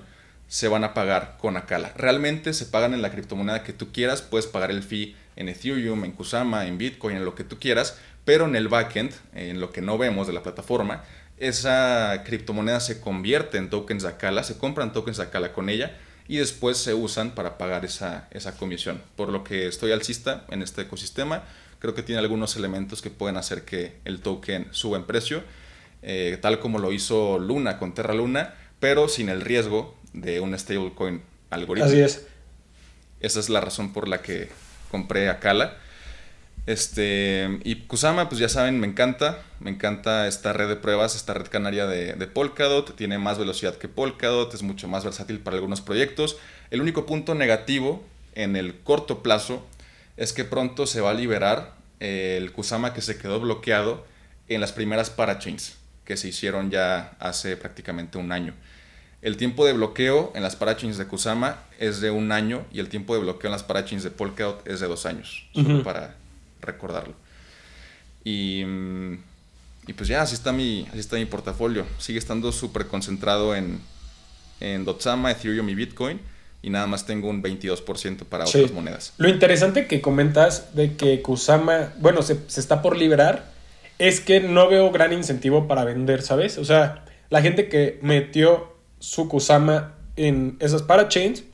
se 0.49 0.67
van 0.67 0.83
a 0.83 0.95
pagar 0.95 1.37
con 1.38 1.57
Akala. 1.57 1.93
Realmente 1.97 2.55
se 2.55 2.67
pagan 2.67 2.95
en 2.95 3.03
la 3.03 3.11
criptomoneda 3.11 3.62
que 3.62 3.73
tú 3.73 3.93
quieras, 3.93 4.23
puedes 4.23 4.47
pagar 4.47 4.71
el 4.71 4.83
fee 4.83 5.15
en 5.37 5.49
Ethereum, 5.49 6.05
en 6.05 6.12
Kusama, 6.12 6.67
en 6.67 6.79
Bitcoin, 6.79 7.17
en 7.19 7.25
lo 7.25 7.35
que 7.35 7.45
tú 7.45 7.59
quieras, 7.61 7.99
pero 8.25 8.47
en 8.47 8.57
el 8.57 8.69
backend, 8.69 9.12
en 9.35 9.61
lo 9.61 9.71
que 9.71 9.83
no 9.83 9.99
vemos 9.99 10.27
de 10.27 10.33
la 10.33 10.43
plataforma, 10.43 11.05
esa 11.37 12.25
criptomoneda 12.25 12.81
se 12.81 13.00
convierte 13.00 13.59
en 13.59 13.71
tokens 13.71 14.03
de 14.03 14.09
Akala, 14.09 14.43
se 14.43 14.59
compran 14.59 14.93
tokens 14.93 15.19
de 15.19 15.23
Akala 15.25 15.53
con 15.53 15.69
ella 15.69 15.97
y 16.27 16.38
después 16.38 16.79
se 16.79 16.95
usan 16.95 17.31
para 17.31 17.57
pagar 17.59 17.85
esa, 17.85 18.27
esa 18.31 18.57
comisión. 18.57 19.00
Por 19.17 19.29
lo 19.29 19.45
que 19.45 19.67
estoy 19.67 19.93
alcista 19.93 20.45
en 20.50 20.62
este 20.62 20.83
ecosistema, 20.83 21.45
creo 21.78 21.94
que 21.94 22.02
tiene 22.02 22.20
algunos 22.20 22.56
elementos 22.56 23.02
que 23.02 23.11
pueden 23.11 23.37
hacer 23.37 23.64
que 23.64 23.97
el 24.04 24.20
token 24.20 24.68
suba 24.70 24.97
en 24.99 25.04
precio. 25.04 25.42
eh, 26.02 26.38
tal 26.40 26.61
como 26.61 26.78
lo 26.78 26.92
hizo 26.92 27.38
Luna 27.40 27.78
con 27.78 27.92
Terra 27.92 28.14
Luna, 28.14 28.54
pero 28.78 29.08
sin 29.08 29.28
el 29.28 29.40
riesgo 29.40 29.97
de 30.12 30.40
un 30.40 30.56
stablecoin 30.56 31.23
algoritmo. 31.50 31.88
Así 31.88 32.00
es. 32.00 32.26
Esa 33.20 33.40
es 33.40 33.49
la 33.49 33.61
razón 33.61 33.92
por 33.92 34.06
la 34.06 34.23
que 34.23 34.49
compré 34.90 35.28
a 35.28 35.40
Kala. 35.40 35.76
Este, 36.66 37.58
y 37.64 37.87
Kusama, 37.87 38.28
pues 38.28 38.40
ya 38.40 38.49
saben, 38.49 38.78
me 38.78 38.87
encanta. 38.87 39.42
Me 39.58 39.70
encanta 39.70 40.28
esta 40.28 40.52
red 40.52 40.68
de 40.68 40.76
pruebas, 40.76 41.16
esta 41.16 41.35
red 41.35 41.49
canaria 41.49 41.87
de, 41.87 42.12
de, 42.12 42.26
Polkadot. 42.26 42.94
Tiene 42.94 43.18
más 43.18 43.38
velocidad 43.38 43.75
que 43.76 43.88
Polkadot, 43.88 44.52
es 44.54 44.62
mucho 44.62 44.87
más 44.87 45.02
versátil 45.02 45.40
para 45.40 45.56
algunos 45.56 45.80
proyectos. 45.80 46.37
El 46.70 46.80
único 46.80 47.06
punto 47.06 47.35
negativo 47.35 48.04
en 48.35 48.54
el 48.54 48.78
corto 48.80 49.23
plazo 49.23 49.66
es 50.18 50.32
que 50.32 50.44
pronto 50.44 50.87
se 50.87 51.00
va 51.00 51.10
a 51.10 51.14
liberar 51.14 51.75
el 52.00 52.52
Kusama 52.52 52.92
que 52.92 53.00
se 53.00 53.18
quedó 53.18 53.40
bloqueado 53.40 54.04
en 54.48 54.60
las 54.60 54.72
primeras 54.72 55.10
parachains 55.10 55.78
que 56.04 56.16
se 56.16 56.28
hicieron 56.28 56.70
ya 56.70 57.16
hace 57.20 57.56
prácticamente 57.56 58.18
un 58.18 58.32
año. 58.32 58.54
El 59.22 59.37
tiempo 59.37 59.64
de 59.64 59.72
bloqueo 59.72 60.32
en 60.34 60.42
las 60.42 60.56
parachains 60.56 60.96
de 60.96 61.06
Kusama 61.06 61.62
es 61.78 62.00
de 62.00 62.10
un 62.10 62.32
año 62.32 62.64
y 62.72 62.80
el 62.80 62.88
tiempo 62.88 63.14
de 63.14 63.20
bloqueo 63.20 63.48
en 63.48 63.52
las 63.52 63.62
parachains 63.62 64.02
de 64.02 64.10
Polkadot 64.10 64.66
es 64.66 64.80
de 64.80 64.88
dos 64.88 65.06
años, 65.06 65.48
solo 65.54 65.82
para 65.82 66.16
recordarlo. 66.60 67.14
Y, 68.25 68.62
y, 69.87 69.92
pues 69.92 70.08
ya, 70.08 70.22
así 70.22 70.34
está 70.34 70.52
mi, 70.52 70.87
así 70.90 71.00
está 71.00 71.16
mi 71.16 71.26
portafolio. 71.26 71.87
Sigue 71.98 72.18
estando 72.18 72.52
súper 72.52 72.87
concentrado 72.87 73.54
en, 73.54 73.80
en 74.60 74.84
Dotsama, 74.84 75.30
Ethereum 75.30 75.68
y 75.68 75.75
Bitcoin 75.75 76.20
y 76.62 76.71
nada 76.71 76.87
más 76.87 77.07
tengo 77.07 77.29
un 77.29 77.43
22% 77.43 78.25
para 78.25 78.45
otras 78.45 78.73
monedas. 78.73 79.12
Lo 79.19 79.29
interesante 79.29 79.87
que 79.87 80.00
comentas 80.00 80.75
de 80.75 80.97
que 80.97 81.23
Kusama, 81.23 81.93
bueno, 82.00 82.23
se, 82.23 82.38
se, 82.49 82.61
está 82.61 82.83
por 82.83 82.97
liberar, 82.97 83.50
es 83.99 84.21
que 84.21 84.41
no 84.41 84.69
veo 84.69 84.91
gran 84.91 85.12
incentivo 85.12 85.69
para 85.69 85.85
vender, 85.85 86.23
¿sabes? 86.23 86.59
O 86.59 86.65
sea, 86.65 87.05
la 87.31 87.43
gente 87.43 87.69
que 87.69 87.99
metió 88.03 88.73
su 88.99 89.29
Kusama 89.29 89.95
en 90.17 90.57
esas 90.61 90.83
parachains, 90.83 91.45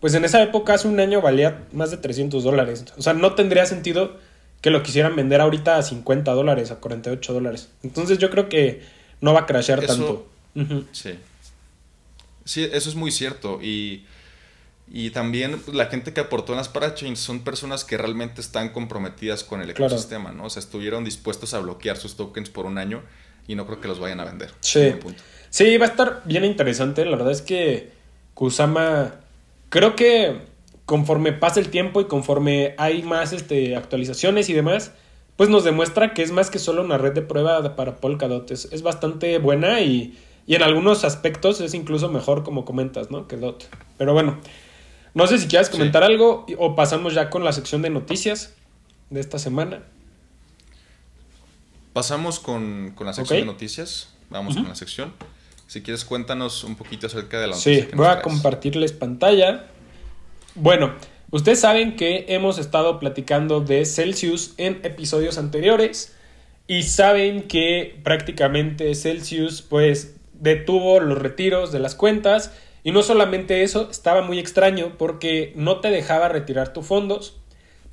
pues 0.00 0.14
en 0.14 0.24
esa 0.24 0.42
época, 0.42 0.74
hace 0.74 0.88
un 0.88 0.98
año, 0.98 1.20
valía 1.20 1.64
más 1.72 1.92
de 1.92 1.96
300 1.96 2.42
dólares. 2.42 2.84
O 2.98 3.02
sea, 3.02 3.12
no 3.12 3.34
tendría 3.34 3.66
sentido 3.66 4.16
que 4.60 4.70
lo 4.70 4.82
quisieran 4.82 5.14
vender 5.14 5.40
ahorita 5.40 5.76
a 5.76 5.82
50 5.82 6.32
dólares, 6.32 6.70
a 6.70 6.76
48 6.76 7.32
dólares. 7.32 7.68
Entonces 7.82 8.18
yo 8.18 8.30
creo 8.30 8.48
que 8.48 8.82
no 9.20 9.32
va 9.32 9.40
a 9.40 9.46
crashear 9.46 9.84
tanto. 9.86 10.26
Sí. 10.92 11.18
Sí, 12.44 12.68
eso 12.72 12.88
es 12.88 12.96
muy 12.96 13.12
cierto. 13.12 13.60
Y 13.62 14.04
y 14.94 15.08
también 15.08 15.58
pues, 15.58 15.74
la 15.74 15.86
gente 15.86 16.12
que 16.12 16.20
aportó 16.20 16.52
en 16.52 16.58
las 16.58 16.68
parachains 16.68 17.18
son 17.18 17.40
personas 17.40 17.82
que 17.82 17.96
realmente 17.96 18.42
están 18.42 18.68
comprometidas 18.68 19.42
con 19.42 19.62
el 19.62 19.70
ecosistema, 19.70 20.32
¿no? 20.32 20.44
O 20.44 20.50
sea, 20.50 20.60
estuvieron 20.60 21.02
dispuestos 21.02 21.54
a 21.54 21.60
bloquear 21.60 21.96
sus 21.96 22.14
tokens 22.14 22.50
por 22.50 22.66
un 22.66 22.76
año 22.76 23.02
y 23.48 23.54
no 23.54 23.64
creo 23.64 23.80
que 23.80 23.88
los 23.88 23.98
vayan 23.98 24.20
a 24.20 24.26
vender. 24.26 24.50
Sí. 24.60 24.92
Sí, 25.48 25.78
va 25.78 25.86
a 25.86 25.88
estar 25.88 26.20
bien 26.26 26.44
interesante. 26.44 27.06
La 27.06 27.12
verdad 27.12 27.30
es 27.30 27.40
que 27.40 27.90
Kusama, 28.34 29.14
creo 29.70 29.96
que 29.96 30.36
conforme 30.84 31.32
pasa 31.32 31.58
el 31.58 31.70
tiempo 31.70 32.02
y 32.02 32.04
conforme 32.04 32.74
hay 32.76 33.02
más 33.02 33.32
este, 33.32 33.76
actualizaciones 33.76 34.50
y 34.50 34.52
demás, 34.52 34.92
pues 35.36 35.48
nos 35.48 35.64
demuestra 35.64 36.12
que 36.12 36.22
es 36.22 36.32
más 36.32 36.50
que 36.50 36.58
solo 36.58 36.82
una 36.82 36.98
red 36.98 37.14
de 37.14 37.22
prueba 37.22 37.76
para 37.76 37.96
Polkadot. 37.96 38.50
Es, 38.50 38.68
es 38.70 38.82
bastante 38.82 39.38
buena 39.38 39.80
y, 39.80 40.18
y 40.46 40.54
en 40.54 40.62
algunos 40.62 41.04
aspectos 41.04 41.62
es 41.62 41.72
incluso 41.72 42.10
mejor, 42.10 42.44
como 42.44 42.66
comentas, 42.66 43.10
¿no? 43.10 43.26
Que 43.26 43.38
DOT. 43.38 43.64
Pero 43.96 44.12
bueno, 44.12 44.38
no 45.14 45.26
sé 45.26 45.38
si 45.38 45.46
quieres 45.46 45.68
comentar 45.68 46.02
algo 46.02 46.46
o 46.58 46.74
pasamos 46.74 47.14
ya 47.14 47.28
con 47.30 47.44
la 47.44 47.52
sección 47.52 47.82
de 47.82 47.90
noticias 47.90 48.54
de 49.10 49.20
esta 49.20 49.38
semana. 49.38 49.82
Pasamos 51.92 52.40
con, 52.40 52.94
la 52.98 53.12
sección 53.12 53.40
de 53.40 53.46
noticias. 53.46 54.08
Vamos 54.30 54.54
con 54.54 54.68
la 54.68 54.74
sección. 54.74 55.12
Si 55.66 55.82
quieres, 55.82 56.04
cuéntanos 56.04 56.64
un 56.64 56.76
poquito 56.76 57.06
acerca 57.06 57.38
de 57.38 57.46
la 57.48 57.54
noticia. 57.54 57.84
Sí, 57.84 57.88
voy 57.94 58.06
a 58.06 58.22
compartirles 58.22 58.92
pantalla. 58.92 59.66
Bueno, 60.54 60.94
ustedes 61.30 61.60
saben 61.60 61.96
que 61.96 62.26
hemos 62.28 62.58
estado 62.58 62.98
platicando 62.98 63.60
de 63.60 63.84
Celsius 63.84 64.54
en 64.56 64.80
episodios 64.84 65.36
anteriores 65.36 66.14
y 66.66 66.84
saben 66.84 67.48
que 67.48 68.00
prácticamente 68.02 68.94
Celsius 68.94 69.60
pues 69.60 70.14
detuvo 70.32 71.00
los 71.00 71.18
retiros 71.18 71.72
de 71.72 71.78
las 71.78 71.94
cuentas 71.94 72.52
y 72.84 72.92
no 72.92 73.02
solamente 73.02 73.62
eso, 73.62 73.88
estaba 73.90 74.22
muy 74.22 74.38
extraño 74.38 74.92
porque 74.98 75.52
no 75.56 75.80
te 75.80 75.90
dejaba 75.90 76.28
retirar 76.28 76.72
tus 76.72 76.86
fondos, 76.86 77.38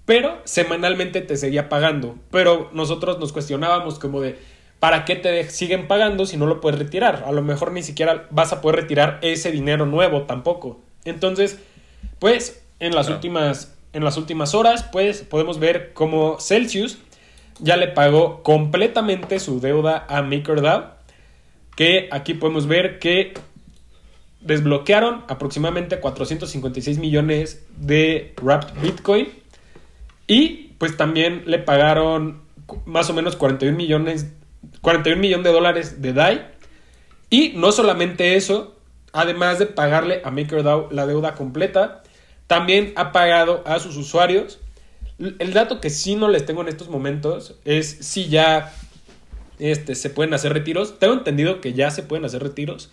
pero 0.05 0.38
semanalmente 0.46 1.22
te 1.22 1.38
seguía 1.38 1.69
pagando. 1.69 2.15
Pero 2.31 2.69
nosotros 2.74 3.19
nos 3.19 3.31
cuestionábamos 3.31 4.00
como 4.00 4.22
de, 4.22 4.38
¿para 4.79 5.05
qué 5.05 5.15
te 5.15 5.50
siguen 5.50 5.88
pagando 5.88 6.25
si 6.25 6.38
no 6.38 6.48
lo 6.48 6.62
puedes 6.62 6.79
retirar? 6.79 7.24
A 7.27 7.31
lo 7.31 7.41
mejor 7.41 7.72
ni 7.72 7.84
siquiera 7.84 8.27
vas 8.31 8.51
a 8.51 8.62
poder 8.62 8.81
retirar 8.81 9.19
ese 9.22 9.51
dinero 9.51 9.86
nuevo 9.86 10.24
tampoco. 10.24 10.79
Entonces, 11.05 11.60
pues 12.17 12.63
en 12.79 12.96
las 12.96 13.10
últimas 13.10 13.75
en 13.93 14.03
las 14.03 14.17
últimas 14.17 14.53
horas, 14.53 14.84
pues 14.84 15.22
podemos 15.24 15.60
ver 15.60 15.93
cómo 15.93 16.39
Celsius 16.39 17.00
ya 17.60 17.75
le 17.75 17.88
pagó 17.88 18.43
completamente 18.43 19.39
su 19.39 19.60
deuda 19.60 20.05
a 20.08 20.22
MakerDAO, 20.22 20.91
que 21.75 22.08
aquí 22.12 22.34
podemos 22.34 22.67
ver 22.67 23.00
que 23.00 23.34
desbloquearon 24.41 25.24
aproximadamente 25.27 26.00
456 26.00 26.98
millones 26.98 27.65
de 27.77 28.34
Wrapped 28.41 28.81
Bitcoin 28.81 29.27
y 30.27 30.74
pues 30.77 30.96
también 30.96 31.43
le 31.46 31.60
pagaron 31.60 32.41
más 32.86 33.10
o 33.10 33.13
menos 33.13 33.36
41 33.36 33.75
millones 33.75 34.27
41 34.81 35.19
millones 35.19 35.43
de 35.43 35.51
dólares 35.51 36.01
de 36.01 36.13
DAI. 36.13 36.48
Y 37.29 37.53
no 37.55 37.72
solamente 37.72 38.36
eso 38.36 38.75
además 39.12 39.60
de 39.60 39.65
pagarle 39.65 40.22
a 40.24 40.31
MakerDAO 40.31 40.89
la 40.91 41.08
deuda 41.08 41.36
completa 41.36 42.03
también 42.48 42.93
ha 42.96 43.12
pagado 43.12 43.63
a 43.65 43.79
sus 43.79 43.96
usuarios. 43.96 44.60
El 45.19 45.53
dato 45.53 45.79
que 45.79 45.89
sí 45.89 46.15
no 46.15 46.29
les 46.29 46.46
tengo 46.46 46.62
en 46.62 46.67
estos 46.67 46.89
momentos 46.89 47.55
es 47.65 47.98
si 48.01 48.27
ya 48.27 48.74
este, 49.60 49.93
se 49.93 50.10
pueden 50.10 50.34
hacer 50.34 50.53
retiros. 50.53 50.98
Tengo 50.98 51.13
entendido 51.13 51.62
que 51.62 51.74
ya 51.74 51.91
se 51.91 52.01
pueden 52.01 52.25
hacer 52.25 52.41
retiros 52.41 52.89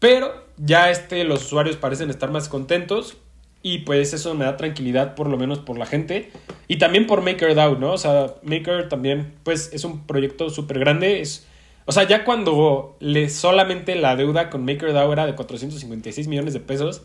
pero 0.00 0.44
ya 0.56 0.90
este, 0.90 1.22
los 1.22 1.44
usuarios 1.44 1.76
parecen 1.76 2.10
estar 2.10 2.30
más 2.32 2.48
contentos 2.48 3.16
y 3.62 3.78
pues 3.78 4.12
eso 4.12 4.34
me 4.34 4.46
da 4.46 4.56
tranquilidad 4.56 5.14
por 5.14 5.28
lo 5.28 5.36
menos 5.36 5.58
por 5.58 5.78
la 5.78 5.86
gente 5.86 6.30
y 6.66 6.78
también 6.78 7.06
por 7.06 7.22
MakerDAO, 7.22 7.76
¿no? 7.76 7.92
O 7.92 7.98
sea, 7.98 8.34
Maker 8.42 8.88
también 8.88 9.34
pues 9.44 9.70
es 9.72 9.84
un 9.84 10.06
proyecto 10.06 10.50
súper 10.50 10.78
grande, 10.78 11.20
es... 11.20 11.46
O 11.86 11.92
sea, 11.92 12.06
ya 12.06 12.24
cuando 12.24 12.96
le 13.00 13.28
solamente 13.28 13.96
la 13.96 14.16
deuda 14.16 14.48
con 14.48 14.64
MakerDAO 14.64 15.12
era 15.12 15.26
de 15.26 15.34
456 15.34 16.28
millones 16.28 16.54
de 16.54 16.60
pesos, 16.60 17.02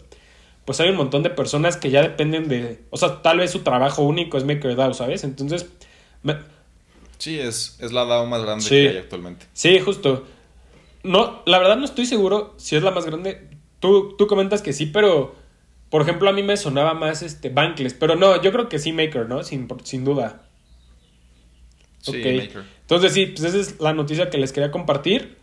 pues 0.63 0.79
hay 0.79 0.89
un 0.89 0.95
montón 0.95 1.23
de 1.23 1.29
personas 1.29 1.75
que 1.77 1.89
ya 1.89 2.01
dependen 2.01 2.47
de... 2.47 2.81
O 2.91 2.97
sea, 2.97 3.21
tal 3.21 3.39
vez 3.39 3.51
su 3.51 3.59
trabajo 3.59 4.03
único 4.03 4.37
es 4.37 4.45
MakerDAO, 4.45 4.93
¿sabes? 4.93 5.23
Entonces... 5.23 5.67
Sí, 7.17 7.39
es, 7.39 7.77
es 7.79 7.91
la 7.91 8.05
DAO 8.05 8.25
más 8.27 8.43
grande 8.43 8.65
que 8.67 8.89
hay 8.89 8.97
actualmente. 8.97 9.47
Sí, 9.53 9.79
justo. 9.79 10.25
No, 11.05 11.43
la 11.45 11.59
verdad 11.59 11.77
no 11.77 11.85
estoy 11.85 12.05
seguro 12.05 12.55
si 12.57 12.75
es 12.75 12.83
la 12.83 12.91
más 12.91 13.05
grande. 13.05 13.47
Tú, 13.79 14.15
tú 14.17 14.27
comentas 14.27 14.61
que 14.61 14.73
sí, 14.73 14.87
pero 14.87 15.35
por 15.89 16.01
ejemplo 16.01 16.29
a 16.29 16.33
mí 16.33 16.41
me 16.41 16.57
sonaba 16.57 16.93
más 16.93 17.21
este 17.21 17.49
Bankless, 17.49 17.93
pero 17.93 18.15
no, 18.15 18.41
yo 18.41 18.51
creo 18.51 18.67
que 18.69 18.79
sí 18.79 18.91
Maker, 18.91 19.29
¿no? 19.29 19.43
Sin, 19.43 19.67
sin 19.83 20.03
duda. 20.03 20.47
Sí, 22.01 22.11
Maker. 22.17 22.63
Entonces 22.81 23.13
sí, 23.13 23.27
pues 23.27 23.43
esa 23.43 23.57
es 23.57 23.79
la 23.79 23.93
noticia 23.93 24.29
que 24.29 24.37
les 24.37 24.51
quería 24.51 24.71
compartir. 24.71 25.37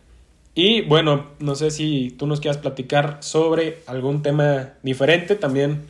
Y 0.55 0.81
bueno, 0.81 1.31
no 1.39 1.55
sé 1.55 1.71
si 1.71 2.11
tú 2.11 2.27
nos 2.27 2.41
quieras 2.41 2.57
platicar 2.57 3.17
sobre 3.21 3.81
algún 3.87 4.21
tema 4.21 4.73
diferente 4.83 5.35
también, 5.35 5.85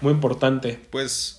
muy 0.00 0.12
importante. 0.12 0.78
Pues 0.90 1.36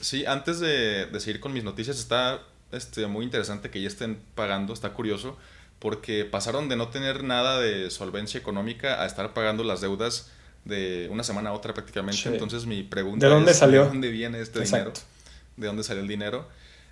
sí, 0.00 0.24
antes 0.26 0.58
de, 0.58 1.06
de 1.06 1.20
seguir 1.20 1.40
con 1.40 1.52
mis 1.52 1.62
noticias, 1.62 1.98
está 1.98 2.40
este, 2.72 3.06
muy 3.06 3.24
interesante 3.24 3.70
que 3.70 3.80
ya 3.80 3.86
estén 3.86 4.18
pagando, 4.34 4.72
está 4.72 4.94
curioso 4.94 5.36
porque 5.82 6.24
pasaron 6.24 6.68
de 6.68 6.76
no 6.76 6.90
tener 6.90 7.24
nada 7.24 7.58
de 7.58 7.90
solvencia 7.90 8.38
económica 8.38 9.02
a 9.02 9.06
estar 9.06 9.34
pagando 9.34 9.64
las 9.64 9.80
deudas 9.80 10.30
de 10.64 11.08
una 11.10 11.24
semana 11.24 11.50
a 11.50 11.54
otra 11.54 11.74
prácticamente. 11.74 12.28
Entonces 12.28 12.66
mi 12.66 12.84
pregunta 12.84 13.26
¿De 13.26 13.34
dónde 13.34 13.50
es, 13.50 13.58
salió? 13.58 13.82
¿de 13.82 13.88
dónde 13.88 14.10
viene 14.10 14.40
este 14.40 14.60
dinero? 14.60 14.92
¿De 15.56 15.66
dónde 15.66 15.82
salió 15.82 16.00
el 16.02 16.06
dinero? 16.06 16.48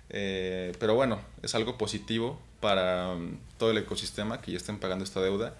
Eh, 0.09 0.73
pero 0.77 0.93
bueno, 0.93 1.21
es 1.41 1.55
algo 1.55 1.77
positivo 1.77 2.37
para 2.59 3.13
um, 3.13 3.37
todo 3.57 3.71
el 3.71 3.77
ecosistema 3.77 4.41
que 4.41 4.51
ya 4.51 4.57
estén 4.57 4.77
pagando 4.77 5.05
esta 5.05 5.21
deuda. 5.21 5.55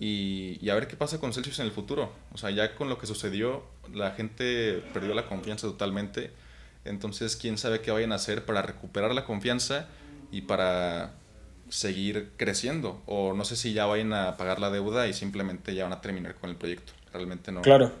Y, 0.00 0.58
y, 0.60 0.68
a 0.70 0.74
ver 0.74 0.88
qué 0.88 0.96
pasa 0.96 1.20
con 1.20 1.32
Celsius 1.32 1.60
en 1.60 1.66
el 1.66 1.72
futuro. 1.72 2.12
O 2.32 2.36
sea, 2.36 2.50
ya 2.50 2.74
con 2.74 2.88
lo 2.88 2.98
que 2.98 3.06
sucedió, 3.06 3.62
la 3.94 4.10
gente 4.10 4.82
perdió 4.92 5.14
la 5.14 5.28
confianza 5.28 5.68
totalmente. 5.68 6.32
Entonces, 6.84 7.36
quién 7.36 7.58
sabe 7.58 7.80
qué 7.80 7.92
vayan 7.92 8.10
a 8.10 8.16
hacer 8.16 8.44
para 8.44 8.60
recuperar 8.62 9.14
la 9.14 9.24
confianza 9.24 9.86
y 10.32 10.40
para 10.40 11.12
seguir 11.68 12.30
creciendo 12.36 13.02
o 13.06 13.34
no 13.34 13.44
sé 13.44 13.56
si 13.56 13.72
ya 13.72 13.86
vayan 13.86 14.12
a 14.12 14.36
pagar 14.36 14.60
la 14.60 14.70
deuda 14.70 15.08
y 15.08 15.12
simplemente 15.12 15.74
ya 15.74 15.84
van 15.84 15.92
a 15.92 16.00
terminar 16.00 16.34
con 16.36 16.50
el 16.50 16.56
proyecto. 16.56 16.92
Realmente 17.12 17.52
no. 17.52 17.62
Claro. 17.62 17.92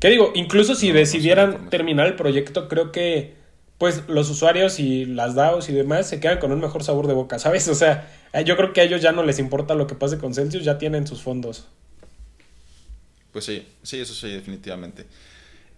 ¿Qué 0.00 0.08
digo? 0.08 0.32
Incluso 0.34 0.74
si 0.74 0.92
decidieran 0.92 1.70
terminar 1.70 2.06
el 2.06 2.14
proyecto, 2.14 2.68
creo 2.68 2.92
que 2.92 3.36
pues 3.78 4.08
los 4.08 4.28
usuarios 4.28 4.80
y 4.80 5.06
las 5.06 5.34
DAOs 5.34 5.68
y 5.68 5.72
demás 5.72 6.08
se 6.08 6.18
quedan 6.20 6.38
con 6.38 6.50
un 6.50 6.60
mejor 6.60 6.82
sabor 6.82 7.06
de 7.06 7.14
boca, 7.14 7.38
¿sabes? 7.38 7.68
O 7.68 7.74
sea, 7.74 8.10
eh, 8.32 8.44
yo 8.44 8.56
creo 8.56 8.72
que 8.72 8.80
a 8.80 8.84
ellos 8.84 9.00
ya 9.00 9.12
no 9.12 9.22
les 9.22 9.38
importa 9.38 9.74
lo 9.74 9.86
que 9.86 9.94
pase 9.94 10.18
con 10.18 10.34
Celsius, 10.34 10.64
ya 10.64 10.78
tienen 10.78 11.06
sus 11.06 11.22
fondos. 11.22 11.68
Pues 13.32 13.44
sí, 13.44 13.66
sí, 13.82 14.00
eso 14.00 14.14
sí, 14.14 14.30
definitivamente. 14.30 15.06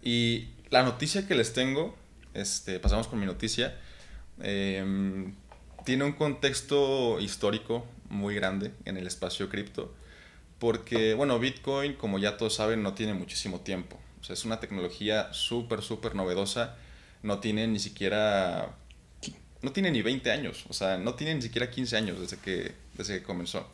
Y 0.02 0.48
la 0.70 0.82
noticia 0.82 1.26
que 1.26 1.34
les 1.34 1.52
tengo, 1.52 1.94
este, 2.32 2.80
pasamos 2.80 3.06
con 3.06 3.20
mi 3.20 3.26
noticia, 3.26 3.76
em, 4.42 5.34
tiene 5.84 6.04
un 6.04 6.12
contexto 6.12 7.20
histórico 7.20 7.86
muy 8.08 8.34
grande 8.34 8.72
en 8.84 8.96
el 8.96 9.06
espacio 9.06 9.48
cripto, 9.48 9.94
porque, 10.58 11.14
bueno, 11.14 11.38
Bitcoin, 11.38 11.94
como 11.94 12.18
ya 12.18 12.36
todos 12.36 12.54
saben, 12.54 12.82
no 12.82 12.94
tiene 12.94 13.14
muchísimo 13.14 13.60
tiempo. 13.60 13.98
O 14.20 14.24
sea, 14.24 14.34
es 14.34 14.44
una 14.44 14.60
tecnología 14.60 15.32
súper, 15.32 15.82
súper 15.82 16.14
novedosa 16.14 16.76
no 17.22 17.38
tiene 17.38 17.66
ni 17.66 17.78
siquiera... 17.78 18.74
No 19.62 19.72
tiene 19.72 19.90
ni 19.90 20.00
20 20.00 20.30
años, 20.30 20.64
o 20.70 20.72
sea, 20.72 20.96
no 20.96 21.14
tiene 21.14 21.34
ni 21.34 21.42
siquiera 21.42 21.70
15 21.70 21.96
años 21.96 22.18
desde 22.18 22.38
que, 22.38 22.74
desde 22.94 23.18
que 23.18 23.22
comenzó. 23.22 23.68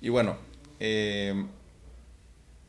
Y 0.00 0.08
bueno, 0.08 0.38
eh, 0.78 1.46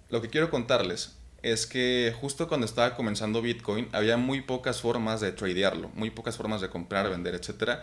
lo 0.09 0.23
que 0.23 0.29
quiero 0.29 0.49
contarles 0.49 1.17
es 1.43 1.67
que 1.67 2.15
justo 2.19 2.47
cuando 2.47 2.65
estaba 2.65 2.95
comenzando 2.95 3.43
Bitcoin 3.43 3.89
había 3.91 4.17
muy 4.17 4.41
pocas 4.41 4.81
formas 4.81 5.21
de 5.21 5.31
tradearlo, 5.33 5.89
muy 5.93 6.09
pocas 6.09 6.35
formas 6.35 6.61
de 6.61 6.69
comprar, 6.69 7.11
vender, 7.11 7.35
etc. 7.35 7.81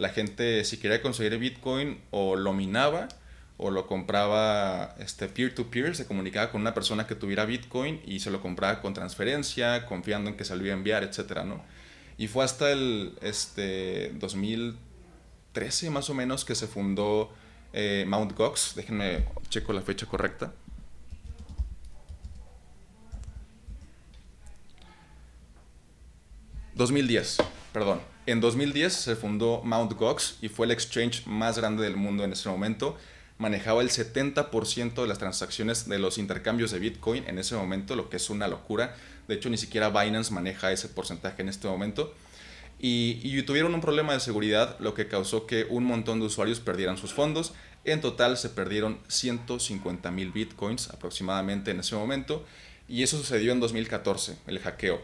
La 0.00 0.08
gente 0.08 0.64
si 0.64 0.78
quería 0.78 1.02
conseguir 1.02 1.36
Bitcoin 1.36 2.00
o 2.10 2.34
lo 2.34 2.54
minaba 2.54 3.08
o 3.58 3.70
lo 3.70 3.86
compraba 3.86 4.94
este, 4.98 5.28
peer-to-peer, 5.28 5.94
se 5.94 6.06
comunicaba 6.06 6.50
con 6.50 6.62
una 6.62 6.72
persona 6.72 7.06
que 7.06 7.14
tuviera 7.14 7.44
Bitcoin 7.44 8.00
y 8.06 8.20
se 8.20 8.30
lo 8.30 8.40
compraba 8.40 8.80
con 8.80 8.94
transferencia, 8.94 9.84
confiando 9.84 10.30
en 10.30 10.38
que 10.38 10.46
se 10.46 10.56
lo 10.56 10.64
iba 10.64 10.72
a 10.72 10.78
enviar, 10.78 11.04
etc. 11.04 11.44
¿no? 11.44 11.62
Y 12.16 12.28
fue 12.28 12.46
hasta 12.46 12.72
el 12.72 13.12
este, 13.20 14.14
2013 14.14 15.90
más 15.90 16.08
o 16.08 16.14
menos 16.14 16.46
que 16.46 16.54
se 16.54 16.66
fundó 16.66 17.30
eh, 17.74 18.06
Mt. 18.08 18.34
Gox, 18.34 18.72
déjenme 18.76 19.26
checo 19.50 19.74
la 19.74 19.82
fecha 19.82 20.06
correcta. 20.06 20.54
...2010, 26.74 27.44
perdón. 27.74 28.00
En 28.30 28.40
2010 28.40 28.92
se 28.92 29.16
fundó 29.16 29.60
Mt. 29.64 29.94
Gox 29.94 30.36
y 30.40 30.48
fue 30.48 30.66
el 30.66 30.70
exchange 30.70 31.26
más 31.26 31.58
grande 31.58 31.82
del 31.82 31.96
mundo 31.96 32.22
en 32.22 32.32
ese 32.32 32.48
momento 32.48 32.96
manejaba 33.38 33.82
el 33.82 33.90
70% 33.90 35.02
de 35.02 35.08
las 35.08 35.18
transacciones 35.18 35.88
de 35.88 35.98
los 35.98 36.16
intercambios 36.16 36.70
de 36.70 36.78
Bitcoin 36.78 37.24
en 37.26 37.40
ese 37.40 37.56
momento, 37.56 37.96
lo 37.96 38.08
que 38.08 38.18
es 38.18 38.30
una 38.30 38.46
locura. 38.46 38.94
De 39.26 39.34
hecho, 39.34 39.50
ni 39.50 39.56
siquiera 39.56 39.88
Binance 39.88 40.32
maneja 40.32 40.70
ese 40.70 40.88
porcentaje 40.88 41.42
en 41.42 41.48
este 41.48 41.66
momento. 41.66 42.14
Y, 42.78 43.42
tuvieron 43.42 43.74
un 43.74 43.80
problema 43.80 44.12
de 44.12 44.20
seguridad, 44.20 44.78
lo 44.78 44.94
que 44.94 45.08
causó 45.08 45.46
que 45.46 45.66
un 45.68 45.82
montón 45.82 46.20
de 46.20 46.26
usuarios 46.26 46.60
perdieran 46.60 46.98
sus 46.98 47.12
fondos. 47.12 47.52
En 47.84 48.00
total 48.00 48.36
se 48.36 48.50
perdieron 48.50 49.00
150 49.08 50.08
mil 50.12 50.30
bitcoins 50.30 50.88
aproximadamente 50.90 51.72
en 51.72 51.80
ese 51.80 51.96
momento. 51.96 52.46
Y 52.88 53.02
eso 53.02 53.16
sucedió 53.16 53.50
en 53.50 53.58
2014, 53.58 54.36
el 54.46 54.60
hackeo. 54.60 55.00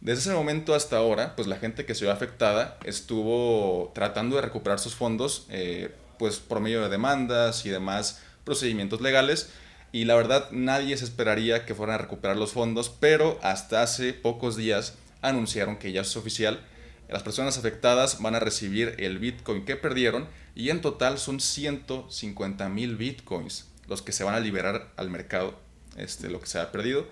Desde 0.00 0.20
ese 0.20 0.34
momento 0.34 0.74
hasta 0.74 0.96
ahora, 0.96 1.36
pues 1.36 1.46
la 1.46 1.56
gente 1.56 1.84
que 1.84 1.94
se 1.94 2.04
vio 2.04 2.12
afectada 2.12 2.78
estuvo 2.84 3.92
tratando 3.94 4.36
de 4.36 4.42
recuperar 4.42 4.78
sus 4.78 4.94
fondos 4.94 5.46
eh, 5.50 5.94
pues 6.18 6.38
por 6.38 6.60
medio 6.60 6.82
de 6.82 6.88
demandas 6.88 7.66
y 7.66 7.70
demás 7.70 8.22
procedimientos 8.44 9.00
legales 9.00 9.50
y 9.92 10.04
la 10.04 10.14
verdad 10.14 10.48
nadie 10.52 10.96
se 10.96 11.04
esperaría 11.04 11.66
que 11.66 11.74
fueran 11.74 11.96
a 11.96 11.98
recuperar 11.98 12.36
los 12.36 12.52
fondos, 12.52 12.88
pero 12.88 13.38
hasta 13.42 13.82
hace 13.82 14.12
pocos 14.12 14.56
días 14.56 14.94
anunciaron 15.20 15.76
que 15.76 15.92
ya 15.92 16.02
es 16.02 16.16
oficial. 16.16 16.60
Las 17.08 17.22
personas 17.22 17.58
afectadas 17.58 18.22
van 18.22 18.36
a 18.36 18.40
recibir 18.40 18.94
el 18.98 19.18
Bitcoin 19.18 19.64
que 19.64 19.76
perdieron 19.76 20.28
y 20.54 20.70
en 20.70 20.80
total 20.80 21.18
son 21.18 21.40
150 21.40 22.68
mil 22.68 22.96
Bitcoins 22.96 23.66
los 23.90 24.02
que 24.02 24.12
se 24.12 24.22
van 24.22 24.36
a 24.36 24.40
liberar 24.40 24.92
al 24.96 25.10
mercado, 25.10 25.58
este, 25.96 26.30
lo 26.30 26.40
que 26.40 26.46
se 26.46 26.60
ha 26.60 26.70
perdido. 26.70 27.06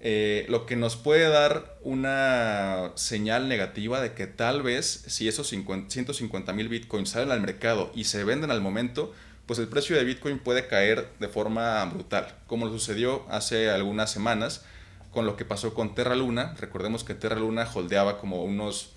Eh, 0.00 0.46
lo 0.48 0.64
que 0.64 0.76
nos 0.76 0.94
puede 0.94 1.28
dar 1.28 1.76
una 1.82 2.92
señal 2.94 3.48
negativa 3.48 4.00
de 4.00 4.12
que 4.12 4.28
tal 4.28 4.62
vez 4.62 5.04
si 5.08 5.26
esos 5.26 5.48
150 5.48 6.52
mil 6.52 6.68
bitcoins 6.68 7.10
salen 7.10 7.32
al 7.32 7.40
mercado 7.40 7.90
y 7.94 8.04
se 8.04 8.22
venden 8.22 8.52
al 8.52 8.60
momento, 8.60 9.12
pues 9.46 9.58
el 9.58 9.66
precio 9.66 9.96
de 9.96 10.04
bitcoin 10.04 10.38
puede 10.38 10.68
caer 10.68 11.08
de 11.18 11.28
forma 11.28 11.84
brutal, 11.86 12.36
como 12.46 12.66
lo 12.66 12.72
sucedió 12.72 13.26
hace 13.28 13.70
algunas 13.70 14.10
semanas 14.10 14.64
con 15.10 15.26
lo 15.26 15.36
que 15.36 15.44
pasó 15.44 15.74
con 15.74 15.94
Terra 15.94 16.14
Luna. 16.14 16.54
Recordemos 16.60 17.02
que 17.02 17.14
Terra 17.14 17.36
Luna 17.36 17.68
holdeaba 17.72 18.18
como 18.18 18.44
unos 18.44 18.90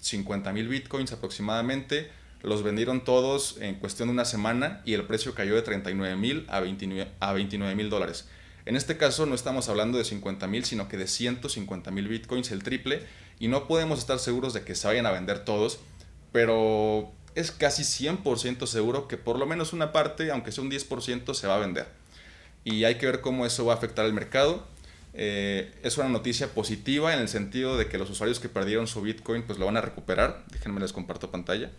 50 0.00 0.52
mil 0.52 0.68
bitcoins 0.68 1.12
aproximadamente. 1.12 2.10
Los 2.42 2.62
vendieron 2.62 3.04
todos 3.04 3.58
en 3.60 3.74
cuestión 3.74 4.08
de 4.08 4.14
una 4.14 4.24
semana 4.24 4.80
y 4.84 4.94
el 4.94 5.04
precio 5.04 5.34
cayó 5.34 5.54
de 5.54 5.62
39 5.62 6.16
mil 6.16 6.46
a 6.48 6.60
29 6.60 7.74
mil 7.74 7.90
dólares. 7.90 8.26
En 8.70 8.76
este 8.76 8.96
caso 8.96 9.26
no 9.26 9.34
estamos 9.34 9.68
hablando 9.68 9.98
de 9.98 10.04
50 10.04 10.46
mil, 10.46 10.64
sino 10.64 10.86
que 10.86 10.96
de 10.96 11.08
150 11.08 11.90
mil 11.90 12.06
bitcoins, 12.06 12.52
el 12.52 12.62
triple, 12.62 13.02
y 13.40 13.48
no 13.48 13.66
podemos 13.66 13.98
estar 13.98 14.20
seguros 14.20 14.54
de 14.54 14.62
que 14.62 14.76
se 14.76 14.86
vayan 14.86 15.06
a 15.06 15.10
vender 15.10 15.44
todos, 15.44 15.80
pero 16.30 17.10
es 17.34 17.50
casi 17.50 17.82
100% 17.82 18.68
seguro 18.68 19.08
que 19.08 19.16
por 19.16 19.40
lo 19.40 19.46
menos 19.46 19.72
una 19.72 19.90
parte, 19.90 20.30
aunque 20.30 20.52
sea 20.52 20.62
un 20.62 20.70
10%, 20.70 21.34
se 21.34 21.48
va 21.48 21.56
a 21.56 21.58
vender. 21.58 21.88
Y 22.62 22.84
hay 22.84 22.94
que 22.94 23.06
ver 23.06 23.20
cómo 23.20 23.44
eso 23.44 23.64
va 23.64 23.72
a 23.72 23.76
afectar 23.76 24.04
al 24.04 24.12
mercado. 24.12 24.64
Eh, 25.14 25.74
es 25.82 25.98
una 25.98 26.08
noticia 26.08 26.54
positiva 26.54 27.12
en 27.12 27.18
el 27.18 27.28
sentido 27.28 27.76
de 27.76 27.88
que 27.88 27.98
los 27.98 28.08
usuarios 28.08 28.38
que 28.38 28.48
perdieron 28.48 28.86
su 28.86 29.02
Bitcoin 29.02 29.42
pues 29.42 29.58
lo 29.58 29.66
van 29.66 29.78
a 29.78 29.80
recuperar. 29.80 30.44
Déjenme 30.52 30.78
les 30.78 30.92
comparto 30.92 31.32
pantalla. 31.32 31.72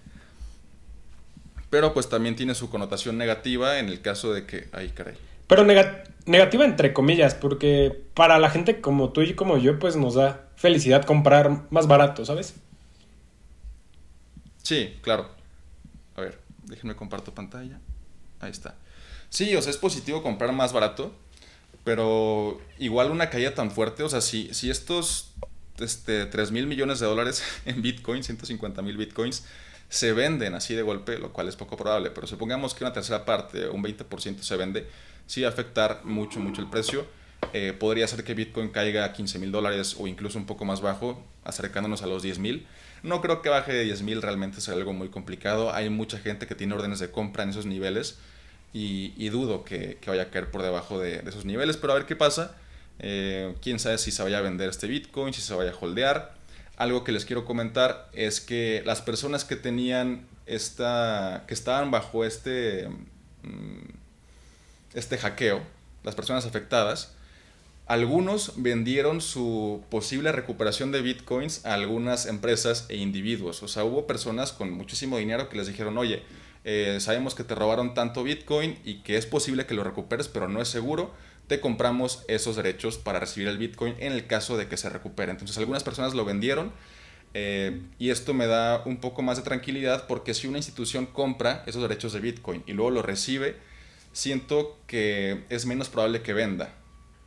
Pero 1.70 1.94
pues 1.94 2.10
también 2.10 2.36
tiene 2.36 2.54
su 2.54 2.70
connotación 2.70 3.18
negativa 3.18 3.80
en 3.80 3.88
el 3.88 4.02
caso 4.02 4.34
de 4.34 4.46
que... 4.46 4.68
Ay, 4.74 4.90
caray. 4.90 5.31
Pero 5.52 5.66
negativa 5.66 6.64
entre 6.64 6.94
comillas, 6.94 7.36
porque 7.36 8.06
para 8.14 8.40
la 8.40 8.50
gente 8.50 8.80
como 8.80 9.12
tú 9.12 9.22
y 9.22 9.34
como 9.34 9.58
yo, 9.58 9.80
pues 9.80 9.98
nos 9.98 10.14
da 10.14 10.48
felicidad 10.56 11.04
comprar 11.04 11.64
más 11.72 11.88
barato, 11.88 12.24
¿sabes? 12.24 12.54
Sí, 14.64 14.98
claro. 15.02 15.28
A 16.16 16.22
ver, 16.22 16.40
déjenme 16.64 16.96
comparto 16.96 17.34
pantalla. 17.34 17.82
Ahí 18.40 18.50
está. 18.50 18.76
Sí, 19.28 19.54
o 19.58 19.62
sea, 19.62 19.72
es 19.72 19.78
positivo 19.78 20.24
comprar 20.24 20.54
más 20.54 20.72
barato, 20.72 21.14
pero 21.84 22.62
igual 22.80 23.12
una 23.12 23.30
caída 23.30 23.54
tan 23.54 23.72
fuerte, 23.72 24.04
o 24.04 24.10
sea, 24.10 24.22
si, 24.22 24.54
si 24.54 24.70
estos 24.70 25.34
este, 25.80 26.28
3 26.28 26.52
mil 26.54 26.66
millones 26.66 27.02
de 27.02 27.08
dólares 27.08 27.44
en 27.66 27.82
Bitcoin, 27.82 28.24
150 28.24 28.82
mil 28.84 28.96
Bitcoins, 28.96 29.44
se 29.90 30.14
venden 30.14 30.56
así 30.56 30.76
de 30.76 30.82
golpe, 30.82 31.18
lo 31.20 31.34
cual 31.34 31.50
es 31.50 31.58
poco 31.58 31.76
probable, 31.76 32.10
pero 32.12 32.26
supongamos 32.26 32.74
que 32.74 32.86
una 32.86 32.94
tercera 32.94 33.26
parte, 33.26 33.68
un 33.68 33.84
20% 33.84 34.40
se 34.40 34.56
vende, 34.56 34.88
sí 35.32 35.46
afectar 35.46 36.02
mucho, 36.04 36.42
mucho 36.42 36.62
el 36.62 36.70
precio. 36.70 37.06
Eh, 37.54 37.74
podría 37.80 38.06
ser 38.06 38.26
que 38.26 38.34
Bitcoin 38.34 38.68
caiga 38.68 39.06
a 39.06 39.14
15 39.14 39.40
mil 39.40 39.50
dólares 39.50 39.96
o 39.98 40.06
incluso 40.06 40.38
un 40.38 40.46
poco 40.46 40.66
más 40.66 40.82
bajo, 40.82 41.24
acercándonos 41.46 42.02
a 42.02 42.08
los 42.08 42.22
10 42.22 42.40
mil. 42.40 42.68
No 43.02 43.22
creo 43.22 43.42
que 43.42 43.48
baje 43.48 43.72
de 43.72 43.86
10 43.86 44.02
mil, 44.02 44.22
realmente 44.22 44.60
sea 44.60 44.74
algo 44.74 44.92
muy 44.92 45.08
complicado. 45.08 45.74
Hay 45.74 45.90
mucha 45.90 46.18
gente 46.18 46.48
que 46.48 46.56
tiene 46.56 46.74
órdenes 46.74 47.00
de 47.00 47.12
compra 47.12 47.44
en 47.44 47.52
esos 47.52 47.66
niveles 47.66 48.18
y, 48.74 49.30
dudo 49.30 49.64
que, 49.64 49.98
vaya 50.06 50.24
a 50.24 50.30
caer 50.32 50.52
por 50.52 50.64
debajo 50.64 51.00
de, 51.00 51.24
esos 51.26 51.46
niveles, 51.46 51.78
pero 51.78 51.94
a 51.94 51.96
ver 51.96 52.06
qué 52.06 52.18
pasa. 52.18 52.58
Eh, 53.00 53.56
quién 53.62 53.80
sabe 53.80 54.00
si 54.00 54.12
se 54.12 54.22
vaya 54.24 54.40
a 54.40 54.42
vender 54.42 54.70
este 54.70 54.88
Bitcoin, 54.88 55.34
si 55.34 55.40
se 55.40 55.54
vaya 55.54 55.72
a 55.72 55.76
holdear. 55.80 56.34
Algo 56.76 57.06
que 57.06 57.14
les 57.14 57.24
quiero 57.24 57.46
comentar 57.46 58.10
es 58.12 58.42
que 58.42 58.84
las 58.86 59.02
personas 59.02 59.46
que 59.46 59.56
tenían 59.56 60.28
esta, 60.46 61.46
que 61.48 61.54
estaban 61.54 61.90
bajo 61.90 62.26
este... 62.26 62.90
Mm, 63.44 64.01
este 64.94 65.18
hackeo, 65.18 65.62
las 66.04 66.16
personas 66.16 66.46
afectadas, 66.46 67.14
algunos 67.88 68.54
vendieron 68.56 69.20
su 69.20 69.84
posible 69.90 70.32
recuperación 70.32 70.92
de 70.92 71.02
bitcoins 71.02 71.66
a 71.66 71.74
algunas 71.74 72.26
empresas 72.26 72.86
e 72.90 72.96
individuos. 72.96 73.64
O 73.64 73.68
sea, 73.68 73.84
hubo 73.84 74.08
personas 74.08 74.54
con 74.54 74.72
muchísimo 74.72 75.18
dinero 75.18 75.50
que 75.50 75.58
les 75.58 75.68
dijeron, 75.68 75.98
oye, 75.98 76.24
eh, 76.64 76.98
sabemos 77.02 77.36
que 77.36 77.44
te 77.44 77.56
robaron 77.56 77.94
tanto 77.94 78.24
bitcoin 78.24 78.78
y 78.86 79.02
que 79.02 79.18
es 79.18 79.26
posible 79.26 79.66
que 79.66 79.74
lo 79.74 79.84
recuperes, 79.84 80.28
pero 80.28 80.48
no 80.48 80.62
es 80.62 80.70
seguro. 80.70 81.12
Te 81.48 81.60
compramos 81.60 82.24
esos 82.28 82.56
derechos 82.56 82.98
para 82.98 83.20
recibir 83.20 83.50
el 83.50 83.58
bitcoin 83.58 83.96
en 84.00 84.14
el 84.14 84.26
caso 84.26 84.58
de 84.58 84.68
que 84.68 84.78
se 84.78 84.90
recupere. 84.90 85.32
Entonces 85.32 85.58
algunas 85.58 85.84
personas 85.84 86.14
lo 86.14 86.24
vendieron 86.24 86.72
eh, 87.34 87.82
y 87.98 88.10
esto 88.10 88.34
me 88.34 88.48
da 88.48 88.84
un 88.86 88.98
poco 88.98 89.22
más 89.22 89.38
de 89.38 89.44
tranquilidad 89.44 90.08
porque 90.08 90.34
si 90.34 90.48
una 90.48 90.60
institución 90.60 91.06
compra 91.06 91.64
esos 91.66 91.82
derechos 91.82 92.14
de 92.14 92.20
bitcoin 92.20 92.64
y 92.68 92.74
luego 92.74 92.92
lo 92.92 93.02
recibe, 93.02 93.56
siento 94.14 94.78
que 94.88 95.44
es 95.50 95.66
menos 95.66 95.90
probable 95.90 96.22
que 96.22 96.34
venda. 96.34 96.76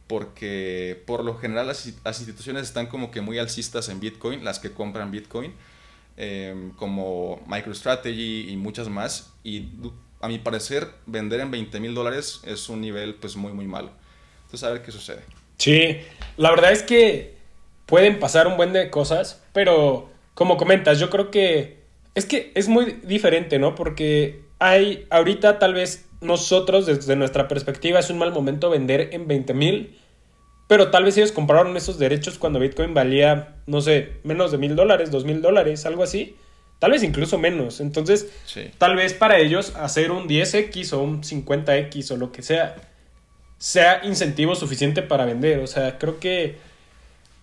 Porque 0.07 1.03
por 1.07 1.25
lo 1.25 1.37
general 1.39 1.67
las, 1.67 1.87
instituciones 1.87 2.65
están 2.65 2.87
como 2.87 3.11
que 3.11 3.21
muy 3.21 3.39
alcistas 3.39 3.89
en 3.89 4.01
Bitcoin, 4.01 4.45
las 4.45 4.59
que 4.59 4.71
compran 4.71 5.11
Bitcoin, 5.11 5.55
em, 6.17 6.71
como 6.73 7.43
MicroStrategy 7.47 8.51
y 8.51 8.57
muchas 8.57 8.89
más. 8.89 9.33
Y 9.43 9.69
a 10.21 10.29
mi 10.29 10.39
parecer, 10.39 10.89
vender 11.07 11.41
en 11.41 11.51
20 11.51 11.81
mil 11.81 11.95
dólares 11.95 12.41
es 12.45 12.69
un 12.69 12.81
nivel 12.81 13.15
pues 13.15 13.37
muy, 13.37 13.53
muy 13.53 13.67
malo. 13.67 13.91
Entonces, 14.45 14.65
a 14.65 14.73
ver 14.73 14.83
qué 14.83 14.93
sucede. 14.93 15.23
Sí, 15.59 15.99
la 16.37 16.51
verdad 16.51 16.73
es 16.73 16.83
que 16.83 17.35
pueden 17.87 18.19
pasar 18.19 18.47
un 18.47 18.57
buen 18.57 18.73
de 18.73 18.91
cosas, 18.91 19.43
pero 19.53 20.11
como 20.35 20.57
comentas, 20.57 20.99
yo 20.99 21.11
creo 21.11 21.31
que 21.31 21.85
es 22.15 22.27
que 22.27 22.53
es 22.55 22.69
muy 22.69 23.01
diferente, 23.03 23.59
¿no? 23.59 23.75
Porque 23.75 24.43
hay, 24.59 25.07
ahorita 25.11 25.59
tal 25.59 25.75
vez 25.75 26.04
nosotros, 26.25 26.87
desde 26.87 27.17
nuestra 27.17 27.49
perspectiva, 27.49 28.01
es 28.01 28.11
un 28.11 28.19
mal 28.19 28.33
momento 28.33 28.71
vender 28.71 29.11
en 29.13 29.29
20 29.29 29.55
mil, 29.55 29.99
pero 30.67 30.91
tal 30.91 31.05
vez 31.05 31.17
ellos 31.17 31.33
compraron 31.33 31.77
esos 31.77 31.99
derechos 31.99 32.39
cuando 32.39 32.59
Bitcoin 32.59 32.95
valía, 32.95 33.57
no 33.67 33.81
sé, 33.81 34.15
menos 34.25 34.51
de 34.51 34.59
mil 34.59 34.77
dólares, 34.77 35.11
dos 35.11 35.25
mil 35.25 35.43
dólares, 35.43 35.85
algo 35.87 36.03
así. 36.03 36.37
Tal 36.79 36.91
vez 36.91 37.03
incluso 37.03 37.39
menos. 37.39 37.81
Entonces, 37.81 38.31
tal 38.79 38.97
vez 38.97 39.15
para 39.15 39.39
ellos 39.39 39.75
hacer 39.77 40.11
un 40.11 40.29
10X 40.29 40.93
o 40.95 41.03
un 41.03 41.23
50X 41.23 42.11
o 42.11 42.17
lo 42.17 42.33
que 42.33 42.43
sea, 42.43 42.77
sea 43.59 44.05
incentivo 44.05 44.55
suficiente 44.55 45.03
para 45.03 45.25
vender. 45.25 45.61
O 45.61 45.67
sea, 45.67 45.99
creo 45.99 46.19
que 46.19 46.57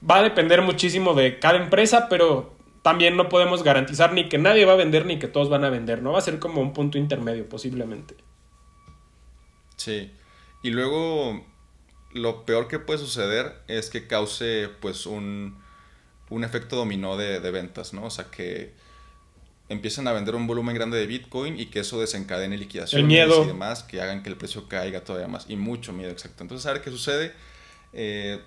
va 0.07 0.17
a 0.17 0.23
depender 0.23 0.61
muchísimo 0.61 1.13
de 1.13 1.39
cada 1.39 1.57
empresa, 1.57 2.07
pero 2.09 2.53
también 2.81 3.15
no 3.15 3.29
podemos 3.29 3.63
garantizar 3.63 4.13
ni 4.13 4.29
que 4.29 4.37
nadie 4.37 4.65
va 4.65 4.73
a 4.73 4.77
vender 4.77 5.05
ni 5.05 5.19
que 5.19 5.27
todos 5.27 5.49
van 5.49 5.63
a 5.63 5.69
vender, 5.69 6.01
¿no? 6.01 6.13
Va 6.13 6.19
a 6.19 6.21
ser 6.21 6.39
como 6.39 6.61
un 6.61 6.73
punto 6.73 6.97
intermedio 6.97 7.47
posiblemente. 7.47 8.15
Sí. 9.81 10.11
Y 10.61 10.69
luego 10.69 11.43
lo 12.13 12.45
peor 12.45 12.67
que 12.67 12.77
puede 12.77 12.99
suceder 12.99 13.63
es 13.67 13.89
que 13.89 14.05
cause 14.05 14.69
pues 14.79 15.07
un, 15.07 15.59
un 16.29 16.43
efecto 16.43 16.75
dominó 16.75 17.17
de, 17.17 17.39
de, 17.39 17.51
ventas, 17.51 17.93
¿no? 17.93 18.03
O 18.05 18.09
sea 18.11 18.25
que 18.25 18.73
empiecen 19.69 20.07
a 20.07 20.11
vender 20.11 20.35
un 20.35 20.45
volumen 20.45 20.75
grande 20.75 20.99
de 20.99 21.07
Bitcoin 21.07 21.59
y 21.59 21.67
que 21.67 21.79
eso 21.79 21.99
desencadene 21.99 22.57
liquidaciones 22.57 23.27
y 23.27 23.47
demás, 23.47 23.81
que 23.83 24.01
hagan 24.01 24.21
que 24.21 24.29
el 24.29 24.37
precio 24.37 24.67
caiga 24.67 25.03
todavía 25.03 25.27
más. 25.27 25.45
Y 25.49 25.55
mucho 25.55 25.93
miedo, 25.93 26.11
exacto. 26.11 26.43
Entonces, 26.43 26.67
a 26.67 26.73
ver 26.73 26.81
qué 26.83 26.91
sucede. 26.91 27.33
Eh, 27.93 28.39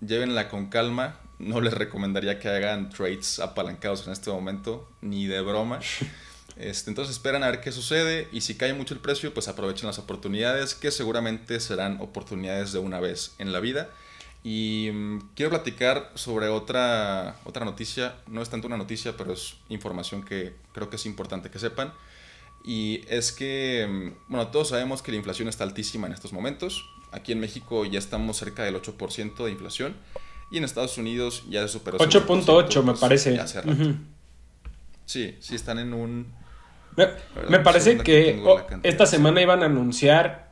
llévenla 0.00 0.48
con 0.48 0.70
calma. 0.70 1.20
No 1.38 1.60
les 1.60 1.72
recomendaría 1.72 2.40
que 2.40 2.48
hagan 2.48 2.90
trades 2.90 3.38
apalancados 3.38 4.06
en 4.06 4.12
este 4.12 4.30
momento, 4.30 4.90
ni 5.02 5.26
de 5.26 5.40
broma. 5.40 5.78
Este, 6.60 6.90
entonces 6.90 7.16
esperan 7.16 7.42
a 7.42 7.50
ver 7.50 7.62
qué 7.62 7.72
sucede 7.72 8.28
y 8.32 8.42
si 8.42 8.54
cae 8.54 8.74
mucho 8.74 8.92
el 8.92 9.00
precio, 9.00 9.32
pues 9.32 9.48
aprovechen 9.48 9.86
las 9.86 9.98
oportunidades, 9.98 10.74
que 10.74 10.90
seguramente 10.90 11.58
serán 11.58 11.98
oportunidades 12.00 12.72
de 12.72 12.78
una 12.78 13.00
vez 13.00 13.34
en 13.38 13.52
la 13.52 13.60
vida. 13.60 13.88
Y 14.44 14.90
mm, 14.92 15.30
quiero 15.34 15.50
platicar 15.50 16.12
sobre 16.14 16.48
otra, 16.48 17.36
otra 17.44 17.64
noticia, 17.64 18.14
no 18.26 18.42
es 18.42 18.50
tanto 18.50 18.66
una 18.66 18.76
noticia, 18.76 19.16
pero 19.16 19.32
es 19.32 19.54
información 19.70 20.22
que 20.22 20.54
creo 20.74 20.90
que 20.90 20.96
es 20.96 21.06
importante 21.06 21.50
que 21.50 21.58
sepan. 21.58 21.94
Y 22.62 23.04
es 23.08 23.32
que, 23.32 23.86
mm, 23.88 24.30
bueno, 24.30 24.48
todos 24.48 24.68
sabemos 24.68 25.00
que 25.00 25.12
la 25.12 25.16
inflación 25.16 25.48
está 25.48 25.64
altísima 25.64 26.06
en 26.08 26.12
estos 26.12 26.34
momentos. 26.34 26.84
Aquí 27.10 27.32
en 27.32 27.40
México 27.40 27.86
ya 27.86 27.98
estamos 27.98 28.36
cerca 28.36 28.64
del 28.64 28.76
8% 28.76 29.46
de 29.46 29.50
inflación 29.50 29.96
y 30.50 30.58
en 30.58 30.64
Estados 30.64 30.98
Unidos 30.98 31.42
ya 31.48 31.62
se 31.62 31.68
superó. 31.68 31.96
8.8 31.96 32.82
me 32.82 32.92
parece. 32.94 33.40
Sí, 35.06 35.36
sí 35.40 35.54
están 35.54 35.78
en 35.78 35.94
un 35.94 36.39
me, 37.48 37.58
parece 37.60 37.98
que, 37.98 38.42
esta 38.82 39.06
semana 39.06 39.40
iban 39.40 39.62
a 39.62 39.66
anunciar 39.66 40.50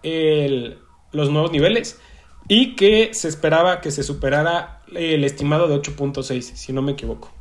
los 1.12 1.30
nuevos 1.30 1.52
niveles 1.52 2.00
y 2.48 2.76
que 2.76 3.12
se 3.14 3.28
esperaba 3.28 3.80
que 3.80 3.90
se 3.90 4.02
superara 4.02 4.82
el 4.94 5.24
estimado 5.24 5.68
de 5.68 5.76
8.6, 5.76 6.40
si 6.42 6.72
no 6.72 6.82
me 6.82 6.92
equivoco. 6.92 7.32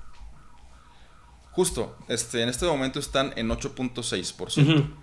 Justo, 1.51 1.97
este, 2.07 2.43
en 2.43 2.49
este 2.49 2.65
momento 2.65 2.99
están 2.99 3.33
en 3.35 3.49
8.6%. 3.49 4.93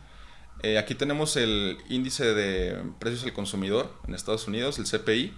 Eh, 0.63 0.79
aquí 0.79 0.95
tenemos 0.95 1.37
el 1.37 1.79
índice 1.89 2.33
de 2.33 2.81
precios 2.99 3.25
al 3.25 3.33
consumidor 3.33 3.93
en 4.07 4.15
Estados 4.15 4.47
Unidos, 4.47 4.79
el 4.79 4.87
CPI, 4.87 5.35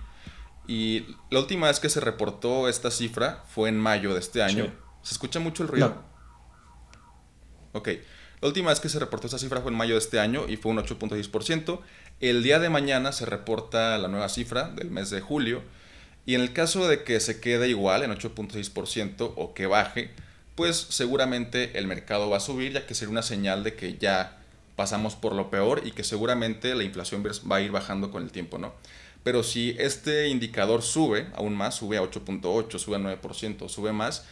y 0.69 1.07
la 1.31 1.41
última 1.41 1.69
vez 1.69 1.81
que 1.81 1.89
se 1.89 2.01
reportó 2.01 2.69
esta 2.69 2.91
cifra 2.91 3.45
fue 3.49 3.69
en 3.69 3.79
mayo 3.79 4.15
de 4.15 4.21
este 4.21 4.43
año. 4.43 4.73
¿Se 5.03 5.15
escucha 5.15 5.41
mucho 5.41 5.63
el 5.63 5.69
ruido? 5.69 6.03
Ok. 7.73 7.89
La 8.41 8.49
última 8.49 8.71
vez 8.71 8.81
que 8.81 8.89
se 8.89 8.99
reportó 8.99 9.27
esta 9.27 9.39
cifra 9.39 9.63
fue 9.63 9.71
en 9.71 9.79
mayo 9.79 9.95
de 9.95 10.01
este 10.01 10.21
año 10.21 10.47
y 10.47 10.57
fue 10.57 10.71
un 10.73 10.79
8.6%. 10.79 11.81
El 12.21 12.43
día 12.43 12.59
de 12.59 12.69
mañana 12.69 13.13
se 13.13 13.25
reporta 13.25 13.97
la 13.97 14.09
nueva 14.09 14.29
cifra 14.29 14.69
del 14.71 14.91
mes 14.91 15.09
de 15.11 15.21
julio. 15.23 15.63
Y 16.27 16.35
en 16.35 16.43
el 16.43 16.53
caso 16.53 16.87
de 16.87 17.03
que 17.03 17.19
se 17.21 17.41
quede 17.41 17.69
igual 17.69 18.03
en 18.03 18.11
8.6% 18.11 19.33
o 19.37 19.55
que 19.55 19.67
baje, 19.67 20.11
pues 20.55 20.77
seguramente 20.77 21.79
el 21.79 21.87
mercado 21.87 22.29
va 22.29 22.39
a 22.39 22.41
subir, 22.41 22.73
ya 22.73 22.87
que 22.87 22.95
sería 22.95 23.13
una 23.13 23.23
señal 23.23 23.65
de 23.65 23.75
que 23.75 23.97
ya 23.97 24.39
pasamos 24.75 25.15
por 25.15 25.35
lo 25.35 25.51
peor 25.51 25.83
y 25.85 25.93
que 25.93 26.05
seguramente 26.05 26.75
la 26.75 26.85
inflación 26.85 27.25
va 27.25 27.57
a 27.57 27.61
ir 27.63 27.71
bajando 27.71 28.11
con 28.11 28.23
el 28.23 28.31
tiempo, 28.31 28.59
¿no? 28.59 28.75
Pero 29.23 29.43
si 29.43 29.75
este 29.79 30.29
indicador 30.29 30.83
sube 30.83 31.27
aún 31.35 31.55
más, 31.55 31.77
sube 31.77 31.97
a 31.97 32.03
8.8, 32.03 32.79
sube 32.79 32.97
a 32.97 32.99
9%, 32.99 33.69
sube 33.69 33.93
más, 33.93 34.25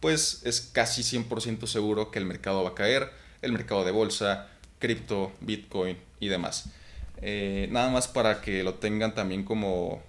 pues 0.00 0.40
es 0.44 0.60
casi 0.60 1.02
100% 1.02 1.66
seguro 1.66 2.10
que 2.10 2.18
el 2.18 2.24
mercado 2.24 2.64
va 2.64 2.70
a 2.70 2.74
caer 2.74 3.10
el 3.42 3.52
mercado 3.52 3.84
de 3.84 3.90
bolsa, 3.90 4.48
cripto, 4.78 5.32
bitcoin 5.40 5.96
y 6.18 6.28
demás. 6.28 6.70
Eh, 7.22 7.68
nada 7.70 7.90
más 7.90 8.08
para 8.08 8.40
que 8.40 8.62
lo 8.62 8.74
tengan 8.74 9.14
también 9.14 9.44
como 9.44 10.02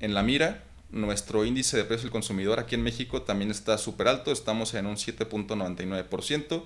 en 0.00 0.14
la 0.14 0.22
mira. 0.22 0.62
Nuestro 0.90 1.44
índice 1.44 1.76
de 1.76 1.84
precio 1.84 2.04
del 2.04 2.12
consumidor 2.12 2.60
aquí 2.60 2.76
en 2.76 2.82
México 2.82 3.22
también 3.22 3.50
está 3.50 3.78
súper 3.78 4.06
alto, 4.06 4.30
estamos 4.30 4.74
en 4.74 4.86
un 4.86 4.94
7.99% 4.94 6.62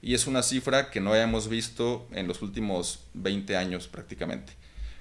y 0.00 0.14
es 0.14 0.26
una 0.26 0.42
cifra 0.42 0.90
que 0.90 1.00
no 1.00 1.12
hayamos 1.12 1.48
visto 1.48 2.06
en 2.12 2.26
los 2.26 2.40
últimos 2.40 3.00
20 3.14 3.56
años 3.56 3.88
prácticamente. 3.88 4.54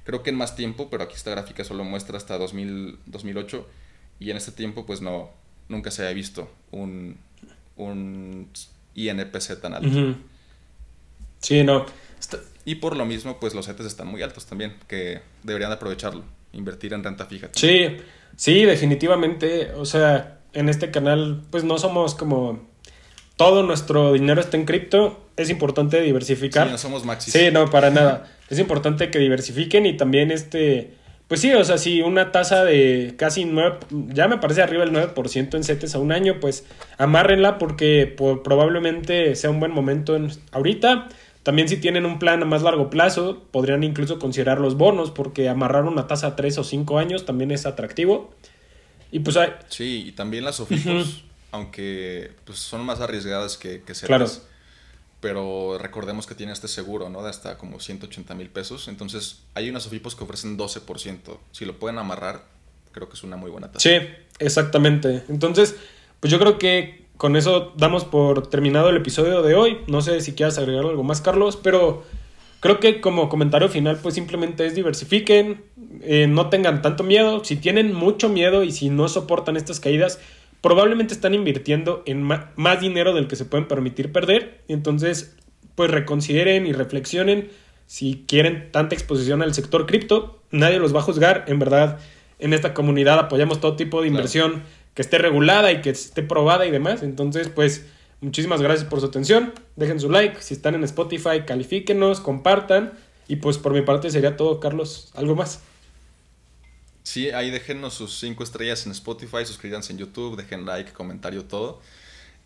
Creo 0.04 0.24
que 0.24 0.30
en 0.30 0.36
más 0.36 0.56
tiempo, 0.56 0.90
pero 0.90 1.04
aquí 1.04 1.16
esta 1.16 1.32
gráfica 1.32 1.64
solo 1.64 1.84
muestra 1.86 2.18
hasta 2.18 2.38
2008 2.38 3.68
y 4.20 4.30
en 4.30 4.38
este 4.38 4.52
tiempo 4.52 4.86
pues 4.86 5.02
no, 5.02 5.30
nunca 5.70 5.90
se 5.90 6.04
había 6.04 6.14
visto 6.14 6.52
un, 6.72 7.18
un 7.78 8.50
INPC 8.94 9.62
tan 9.62 9.74
alto. 9.74 10.18
Sí, 11.46 11.64
no. 11.64 11.86
Y 12.66 12.76
por 12.76 12.98
lo 12.98 13.06
mismo, 13.06 13.40
pues 13.40 13.54
los 13.54 13.68
CETES 13.68 13.86
están 13.86 14.08
muy 14.08 14.24
altos 14.24 14.48
también, 14.48 14.74
que 14.88 15.22
deberían 15.44 15.72
aprovecharlo, 15.72 16.24
invertir 16.54 16.94
en 16.94 17.04
renta 17.04 17.26
fija. 17.26 17.50
Sí, 17.52 17.98
sí, 18.36 18.66
definitivamente. 18.66 19.72
O 19.76 19.86
sea, 19.86 20.40
en 20.54 20.70
este 20.70 20.90
canal, 20.90 21.44
pues 21.52 21.64
no 21.64 21.78
somos 21.78 22.16
como 22.16 22.68
todo 23.38 23.62
nuestro 23.62 24.14
dinero 24.14 24.42
está 24.42 24.58
en 24.58 24.66
cripto. 24.66 25.22
Es 25.38 25.52
importante 25.52 26.02
diversificar. 26.02 26.66
Sí, 26.66 26.72
no 26.72 26.78
somos 26.80 27.06
maxis. 27.06 27.32
Sí, 27.32 27.52
no, 27.52 27.70
para 27.70 27.92
nada. 27.92 28.32
Es 28.50 28.58
importante 28.58 29.12
que 29.12 29.20
diversifiquen 29.20 29.86
y 29.86 29.96
también 29.96 30.32
este. 30.32 30.96
Pues 31.28 31.42
sí, 31.42 31.54
o 31.54 31.64
sea, 31.64 31.78
si 31.78 32.02
una 32.02 32.32
tasa 32.32 32.64
de 32.64 33.14
casi 33.18 33.46
9, 33.46 33.78
ya 34.10 34.28
me 34.28 34.38
parece 34.38 34.64
arriba 34.64 34.86
del 34.86 34.94
9% 34.94 35.56
en 35.56 35.64
CETES 35.64 35.96
a 35.96 36.00
un 36.00 36.12
año, 36.12 36.40
pues 36.40 36.66
amárrenla 36.98 37.60
porque 37.60 38.16
probablemente 38.44 39.36
sea 39.36 39.52
un 39.52 39.60
buen 39.60 39.72
momento 39.72 40.16
en, 40.16 40.32
ahorita. 40.52 41.10
También 41.46 41.70
si 41.70 41.78
tienen 41.78 42.08
un 42.08 42.18
plan 42.18 42.42
a 42.42 42.46
más 42.46 42.64
largo 42.64 42.90
plazo, 42.90 43.44
podrían 43.52 43.84
incluso 43.84 44.18
considerar 44.18 44.60
los 44.60 44.78
bonos, 44.78 45.12
porque 45.12 45.48
amarrar 45.48 45.84
una 45.84 46.08
tasa 46.08 46.26
a 46.26 46.36
3 46.36 46.58
o 46.58 46.64
5 46.64 46.98
años 46.98 47.24
también 47.24 47.52
es 47.52 47.68
atractivo. 47.68 48.34
Y 49.12 49.20
pues 49.20 49.38
hay... 49.38 49.52
Sí, 49.70 50.06
y 50.08 50.12
también 50.14 50.44
las 50.44 50.60
OFIPOS, 50.60 51.24
aunque 51.52 52.32
pues, 52.46 52.58
son 52.58 52.84
más 52.84 53.00
arriesgadas 53.00 53.58
que, 53.58 53.84
que 53.84 53.94
Claro. 53.94 54.26
Pero 55.20 55.78
recordemos 55.78 56.26
que 56.26 56.34
tiene 56.34 56.52
este 56.52 56.68
seguro, 56.68 57.10
¿no? 57.10 57.22
De 57.22 57.30
hasta 57.30 57.60
como 57.60 57.80
180 57.80 58.34
mil 58.34 58.50
pesos. 58.50 58.88
Entonces, 58.88 59.44
hay 59.54 59.70
unas 59.70 59.86
OFIPOS 59.86 60.16
que 60.16 60.24
ofrecen 60.24 60.58
12%. 60.58 61.38
Si 61.52 61.66
lo 61.66 61.78
pueden 61.78 62.00
amarrar, 62.00 62.44
creo 62.92 63.08
que 63.08 63.14
es 63.14 63.24
una 63.24 63.38
muy 63.38 63.52
buena 63.52 63.72
tasa. 63.72 63.88
Sí, 63.88 63.96
exactamente. 64.40 65.24
Entonces, 65.30 65.76
pues 66.20 66.32
yo 66.32 66.40
creo 66.40 66.58
que 66.58 67.05
con 67.18 67.36
eso 67.36 67.74
damos 67.78 68.04
por 68.06 68.48
terminado 68.48 68.90
el 68.90 68.98
episodio 68.98 69.42
de 69.42 69.56
hoy. 69.56 69.78
No 69.88 70.02
sé 70.02 70.22
si 70.22 70.34
quieras 70.34 70.58
agregar 70.58 70.86
algo 70.86 71.04
más, 71.04 71.22
Carlos, 71.22 71.58
pero 71.62 72.04
creo 72.60 72.80
que 72.80 73.00
como 73.02 73.30
comentario 73.30 73.70
final, 73.70 74.00
pues 74.02 74.16
simplemente 74.16 74.66
es 74.66 74.76
diversifiquen, 74.76 75.64
eh, 76.02 76.28
no 76.28 76.50
tengan 76.50 76.82
tanto 76.82 77.04
miedo. 77.04 77.44
Si 77.44 77.56
tienen 77.56 77.94
mucho 77.94 78.30
miedo 78.30 78.64
y 78.64 78.72
si 78.72 78.90
no 78.90 79.08
soportan 79.08 79.56
estas 79.56 79.80
caídas, 79.80 80.20
probablemente 80.62 81.14
están 81.14 81.34
invirtiendo 81.34 82.04
en 82.06 82.24
más 82.24 82.82
dinero 82.82 83.14
del 83.14 83.28
que 83.28 83.36
se 83.36 83.46
pueden 83.46 83.68
permitir 83.68 84.12
perder. 84.12 84.64
Entonces, 84.68 85.38
pues 85.76 85.92
reconsideren 85.92 86.66
y 86.66 86.74
reflexionen 86.74 87.50
si 87.86 88.26
quieren 88.28 88.72
tanta 88.72 88.96
exposición 88.96 89.42
al 89.42 89.54
sector 89.54 89.86
cripto. 89.86 90.42
Nadie 90.52 90.80
los 90.80 90.94
va 90.94 91.00
a 91.00 91.04
juzgar, 91.04 91.46
en 91.48 91.60
verdad. 91.60 92.00
En 92.40 92.52
esta 92.52 92.74
comunidad 92.74 93.20
apoyamos 93.20 93.62
todo 93.62 93.76
tipo 93.76 94.02
de 94.02 94.08
inversión 94.08 94.64
que 94.96 95.04
esté 95.04 95.20
regulada 95.20 95.72
y 95.72 95.82
que 95.82 95.92
esté 95.92 96.24
probada 96.24 96.66
y 96.66 96.72
demás. 96.72 97.04
Entonces, 97.04 97.50
pues, 97.50 97.86
muchísimas 98.22 98.62
gracias 98.62 98.90
por 98.90 99.02
su 99.02 99.06
atención. 99.06 99.54
Dejen 99.76 100.00
su 100.00 100.10
like. 100.10 100.42
Si 100.42 100.56
están 100.56 100.74
en 100.74 100.84
Spotify, 100.84 101.44
califíquenos, 101.46 102.22
compartan. 102.22 102.94
Y 103.28 103.38
pues 103.38 103.58
por 103.58 103.74
mi 103.74 103.82
parte 103.82 104.10
sería 104.10 104.38
todo, 104.38 104.60
Carlos. 104.60 105.12
¿Algo 105.16 105.36
más? 105.36 105.62
Sí, 107.04 107.30
ahí 107.30 107.52
déjenos 107.52 107.94
sus 107.94 108.18
cinco 108.20 108.44
estrellas 108.44 108.86
en 108.88 108.92
Spotify, 108.92 109.46
suscríbanse 109.46 109.94
en 109.94 110.00
YouTube, 110.00 110.38
dejen 110.38 110.66
like, 110.66 110.92
comentario, 110.92 111.44
todo. 111.44 111.80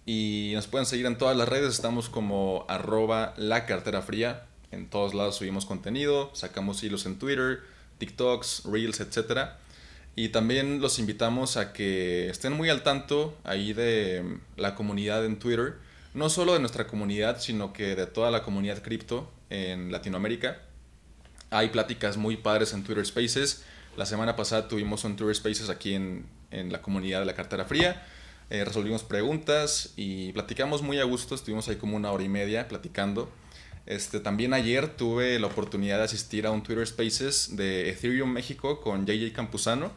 Y 0.05 0.51
nos 0.53 0.67
pueden 0.67 0.85
seguir 0.85 1.05
en 1.05 1.17
todas 1.17 1.37
las 1.37 1.47
redes, 1.47 1.73
estamos 1.73 2.09
como 2.09 2.65
arroba 2.67 3.33
la 3.37 3.65
cartera 3.65 4.01
fría. 4.01 4.47
En 4.71 4.89
todos 4.89 5.13
lados 5.13 5.37
subimos 5.37 5.65
contenido, 5.65 6.29
sacamos 6.33 6.83
hilos 6.83 7.05
en 7.05 7.17
Twitter, 7.17 7.61
TikToks, 7.99 8.63
Reels, 8.65 8.99
etcétera. 8.99 9.59
Y 10.19 10.27
también 10.27 10.81
los 10.81 10.99
invitamos 10.99 11.55
a 11.55 11.71
que 11.71 12.27
estén 12.27 12.51
muy 12.51 12.67
al 12.67 12.83
tanto 12.83 13.37
ahí 13.45 13.71
de 13.71 14.39
la 14.57 14.75
comunidad 14.75 15.23
en 15.23 15.39
Twitter. 15.39 15.75
No 16.13 16.29
solo 16.29 16.51
de 16.55 16.59
nuestra 16.59 16.87
comunidad, 16.87 17.39
sino 17.39 17.71
que 17.71 17.95
de 17.95 18.05
toda 18.05 18.29
la 18.29 18.43
comunidad 18.43 18.83
cripto 18.83 19.31
en 19.49 19.93
Latinoamérica. 19.93 20.59
Hay 21.51 21.69
pláticas 21.69 22.17
muy 22.17 22.35
padres 22.35 22.73
en 22.73 22.83
Twitter 22.83 23.05
Spaces. 23.05 23.63
La 23.95 24.05
semana 24.05 24.35
pasada 24.35 24.67
tuvimos 24.67 25.05
un 25.05 25.15
Twitter 25.15 25.33
Spaces 25.37 25.69
aquí 25.69 25.93
en, 25.93 26.25
en 26.51 26.69
la 26.69 26.81
comunidad 26.81 27.21
de 27.21 27.25
la 27.25 27.33
cartera 27.33 27.63
fría. 27.63 28.05
Eh, 28.49 28.65
resolvimos 28.65 29.03
preguntas 29.03 29.93
y 29.95 30.33
platicamos 30.33 30.81
muy 30.81 30.99
a 30.99 31.05
gusto. 31.05 31.33
Estuvimos 31.33 31.69
ahí 31.69 31.77
como 31.77 31.95
una 31.95 32.11
hora 32.11 32.25
y 32.25 32.29
media 32.29 32.67
platicando. 32.67 33.31
Este, 33.89 34.19
también 34.19 34.53
ayer 34.53 34.95
tuve 34.95 35.39
la 35.39 35.47
oportunidad 35.47 35.97
de 35.97 36.03
asistir 36.03 36.45
a 36.45 36.51
un 36.51 36.61
Twitter 36.61 36.85
Spaces 36.85 37.55
de 37.55 37.89
Ethereum 37.89 38.31
México 38.31 38.81
con 38.81 39.07
JJ 39.07 39.33
Campuzano 39.33 39.91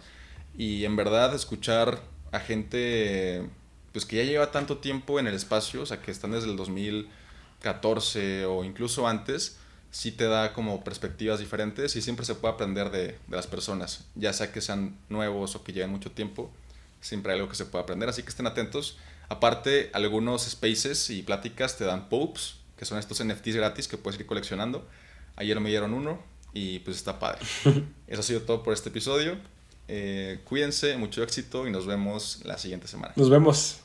y 0.57 0.87
en 0.87 0.97
verdad 0.97 1.35
escuchar 1.35 2.01
a 2.33 2.41
gente 2.41 3.51
pues 3.93 4.07
que 4.07 4.17
ya 4.17 4.25
lleva 4.25 4.51
tanto 4.51 4.79
tiempo 4.79 5.21
en 5.21 5.27
el 5.27 5.35
espacio, 5.35 5.83
o 5.83 5.87
sea, 5.87 6.01
que 6.01 6.11
están 6.11 6.31
desde 6.31 6.49
el 6.49 6.57
2014 6.57 8.47
o 8.47 8.65
incluso 8.65 9.07
antes, 9.07 9.59
sí 9.91 10.11
te 10.11 10.25
da 10.25 10.55
como 10.55 10.83
perspectivas 10.83 11.39
diferentes 11.39 11.95
y 11.95 12.01
siempre 12.01 12.25
se 12.25 12.35
puede 12.35 12.55
aprender 12.55 12.91
de, 12.91 13.09
de 13.09 13.37
las 13.37 13.47
personas, 13.47 14.07
ya 14.15 14.33
sea 14.33 14.53
que 14.53 14.63
sean 14.63 14.97
nuevos 15.11 15.55
o 15.55 15.63
que 15.65 15.75
lleven 15.75 15.91
mucho 15.91 16.13
tiempo, 16.13 16.51
siempre 17.03 17.35
hay 17.35 17.41
algo 17.41 17.51
que 17.51 17.57
se 17.57 17.67
puede 17.67 17.83
aprender, 17.83 18.09
así 18.09 18.23
que 18.23 18.31
estén 18.31 18.47
atentos. 18.47 18.97
Aparte, 19.29 19.91
algunos 19.93 20.45
spaces 20.45 21.11
y 21.11 21.23
pláticas 21.23 21.77
te 21.77 21.85
dan 21.85 22.09
popes, 22.09 22.62
que 22.83 22.87
son 22.87 22.99
estos 22.99 23.25
NFTs 23.25 23.55
gratis 23.55 23.87
que 23.87 23.97
puedes 23.97 24.19
ir 24.19 24.27
coleccionando. 24.27 24.85
Ayer 25.37 25.61
me 25.61 25.71
dieron 25.71 25.95
uno 25.95 26.21
y 26.53 26.81
pues 26.81 26.97
está 26.97 27.21
padre. 27.21 27.39
Eso 28.09 28.19
ha 28.21 28.25
sido 28.25 28.43
todo 28.43 28.65
por 28.65 28.75
este 28.75 28.89
episodio. 28.89 29.37
Eh, 29.87 30.41
cuídense, 30.43 30.97
mucho 30.97 31.23
éxito 31.23 31.69
y 31.69 31.71
nos 31.71 31.87
vemos 31.87 32.41
la 32.43 32.59
siguiente 32.59 32.89
semana. 32.89 33.13
Nos 33.15 33.31
vemos. 33.31 33.82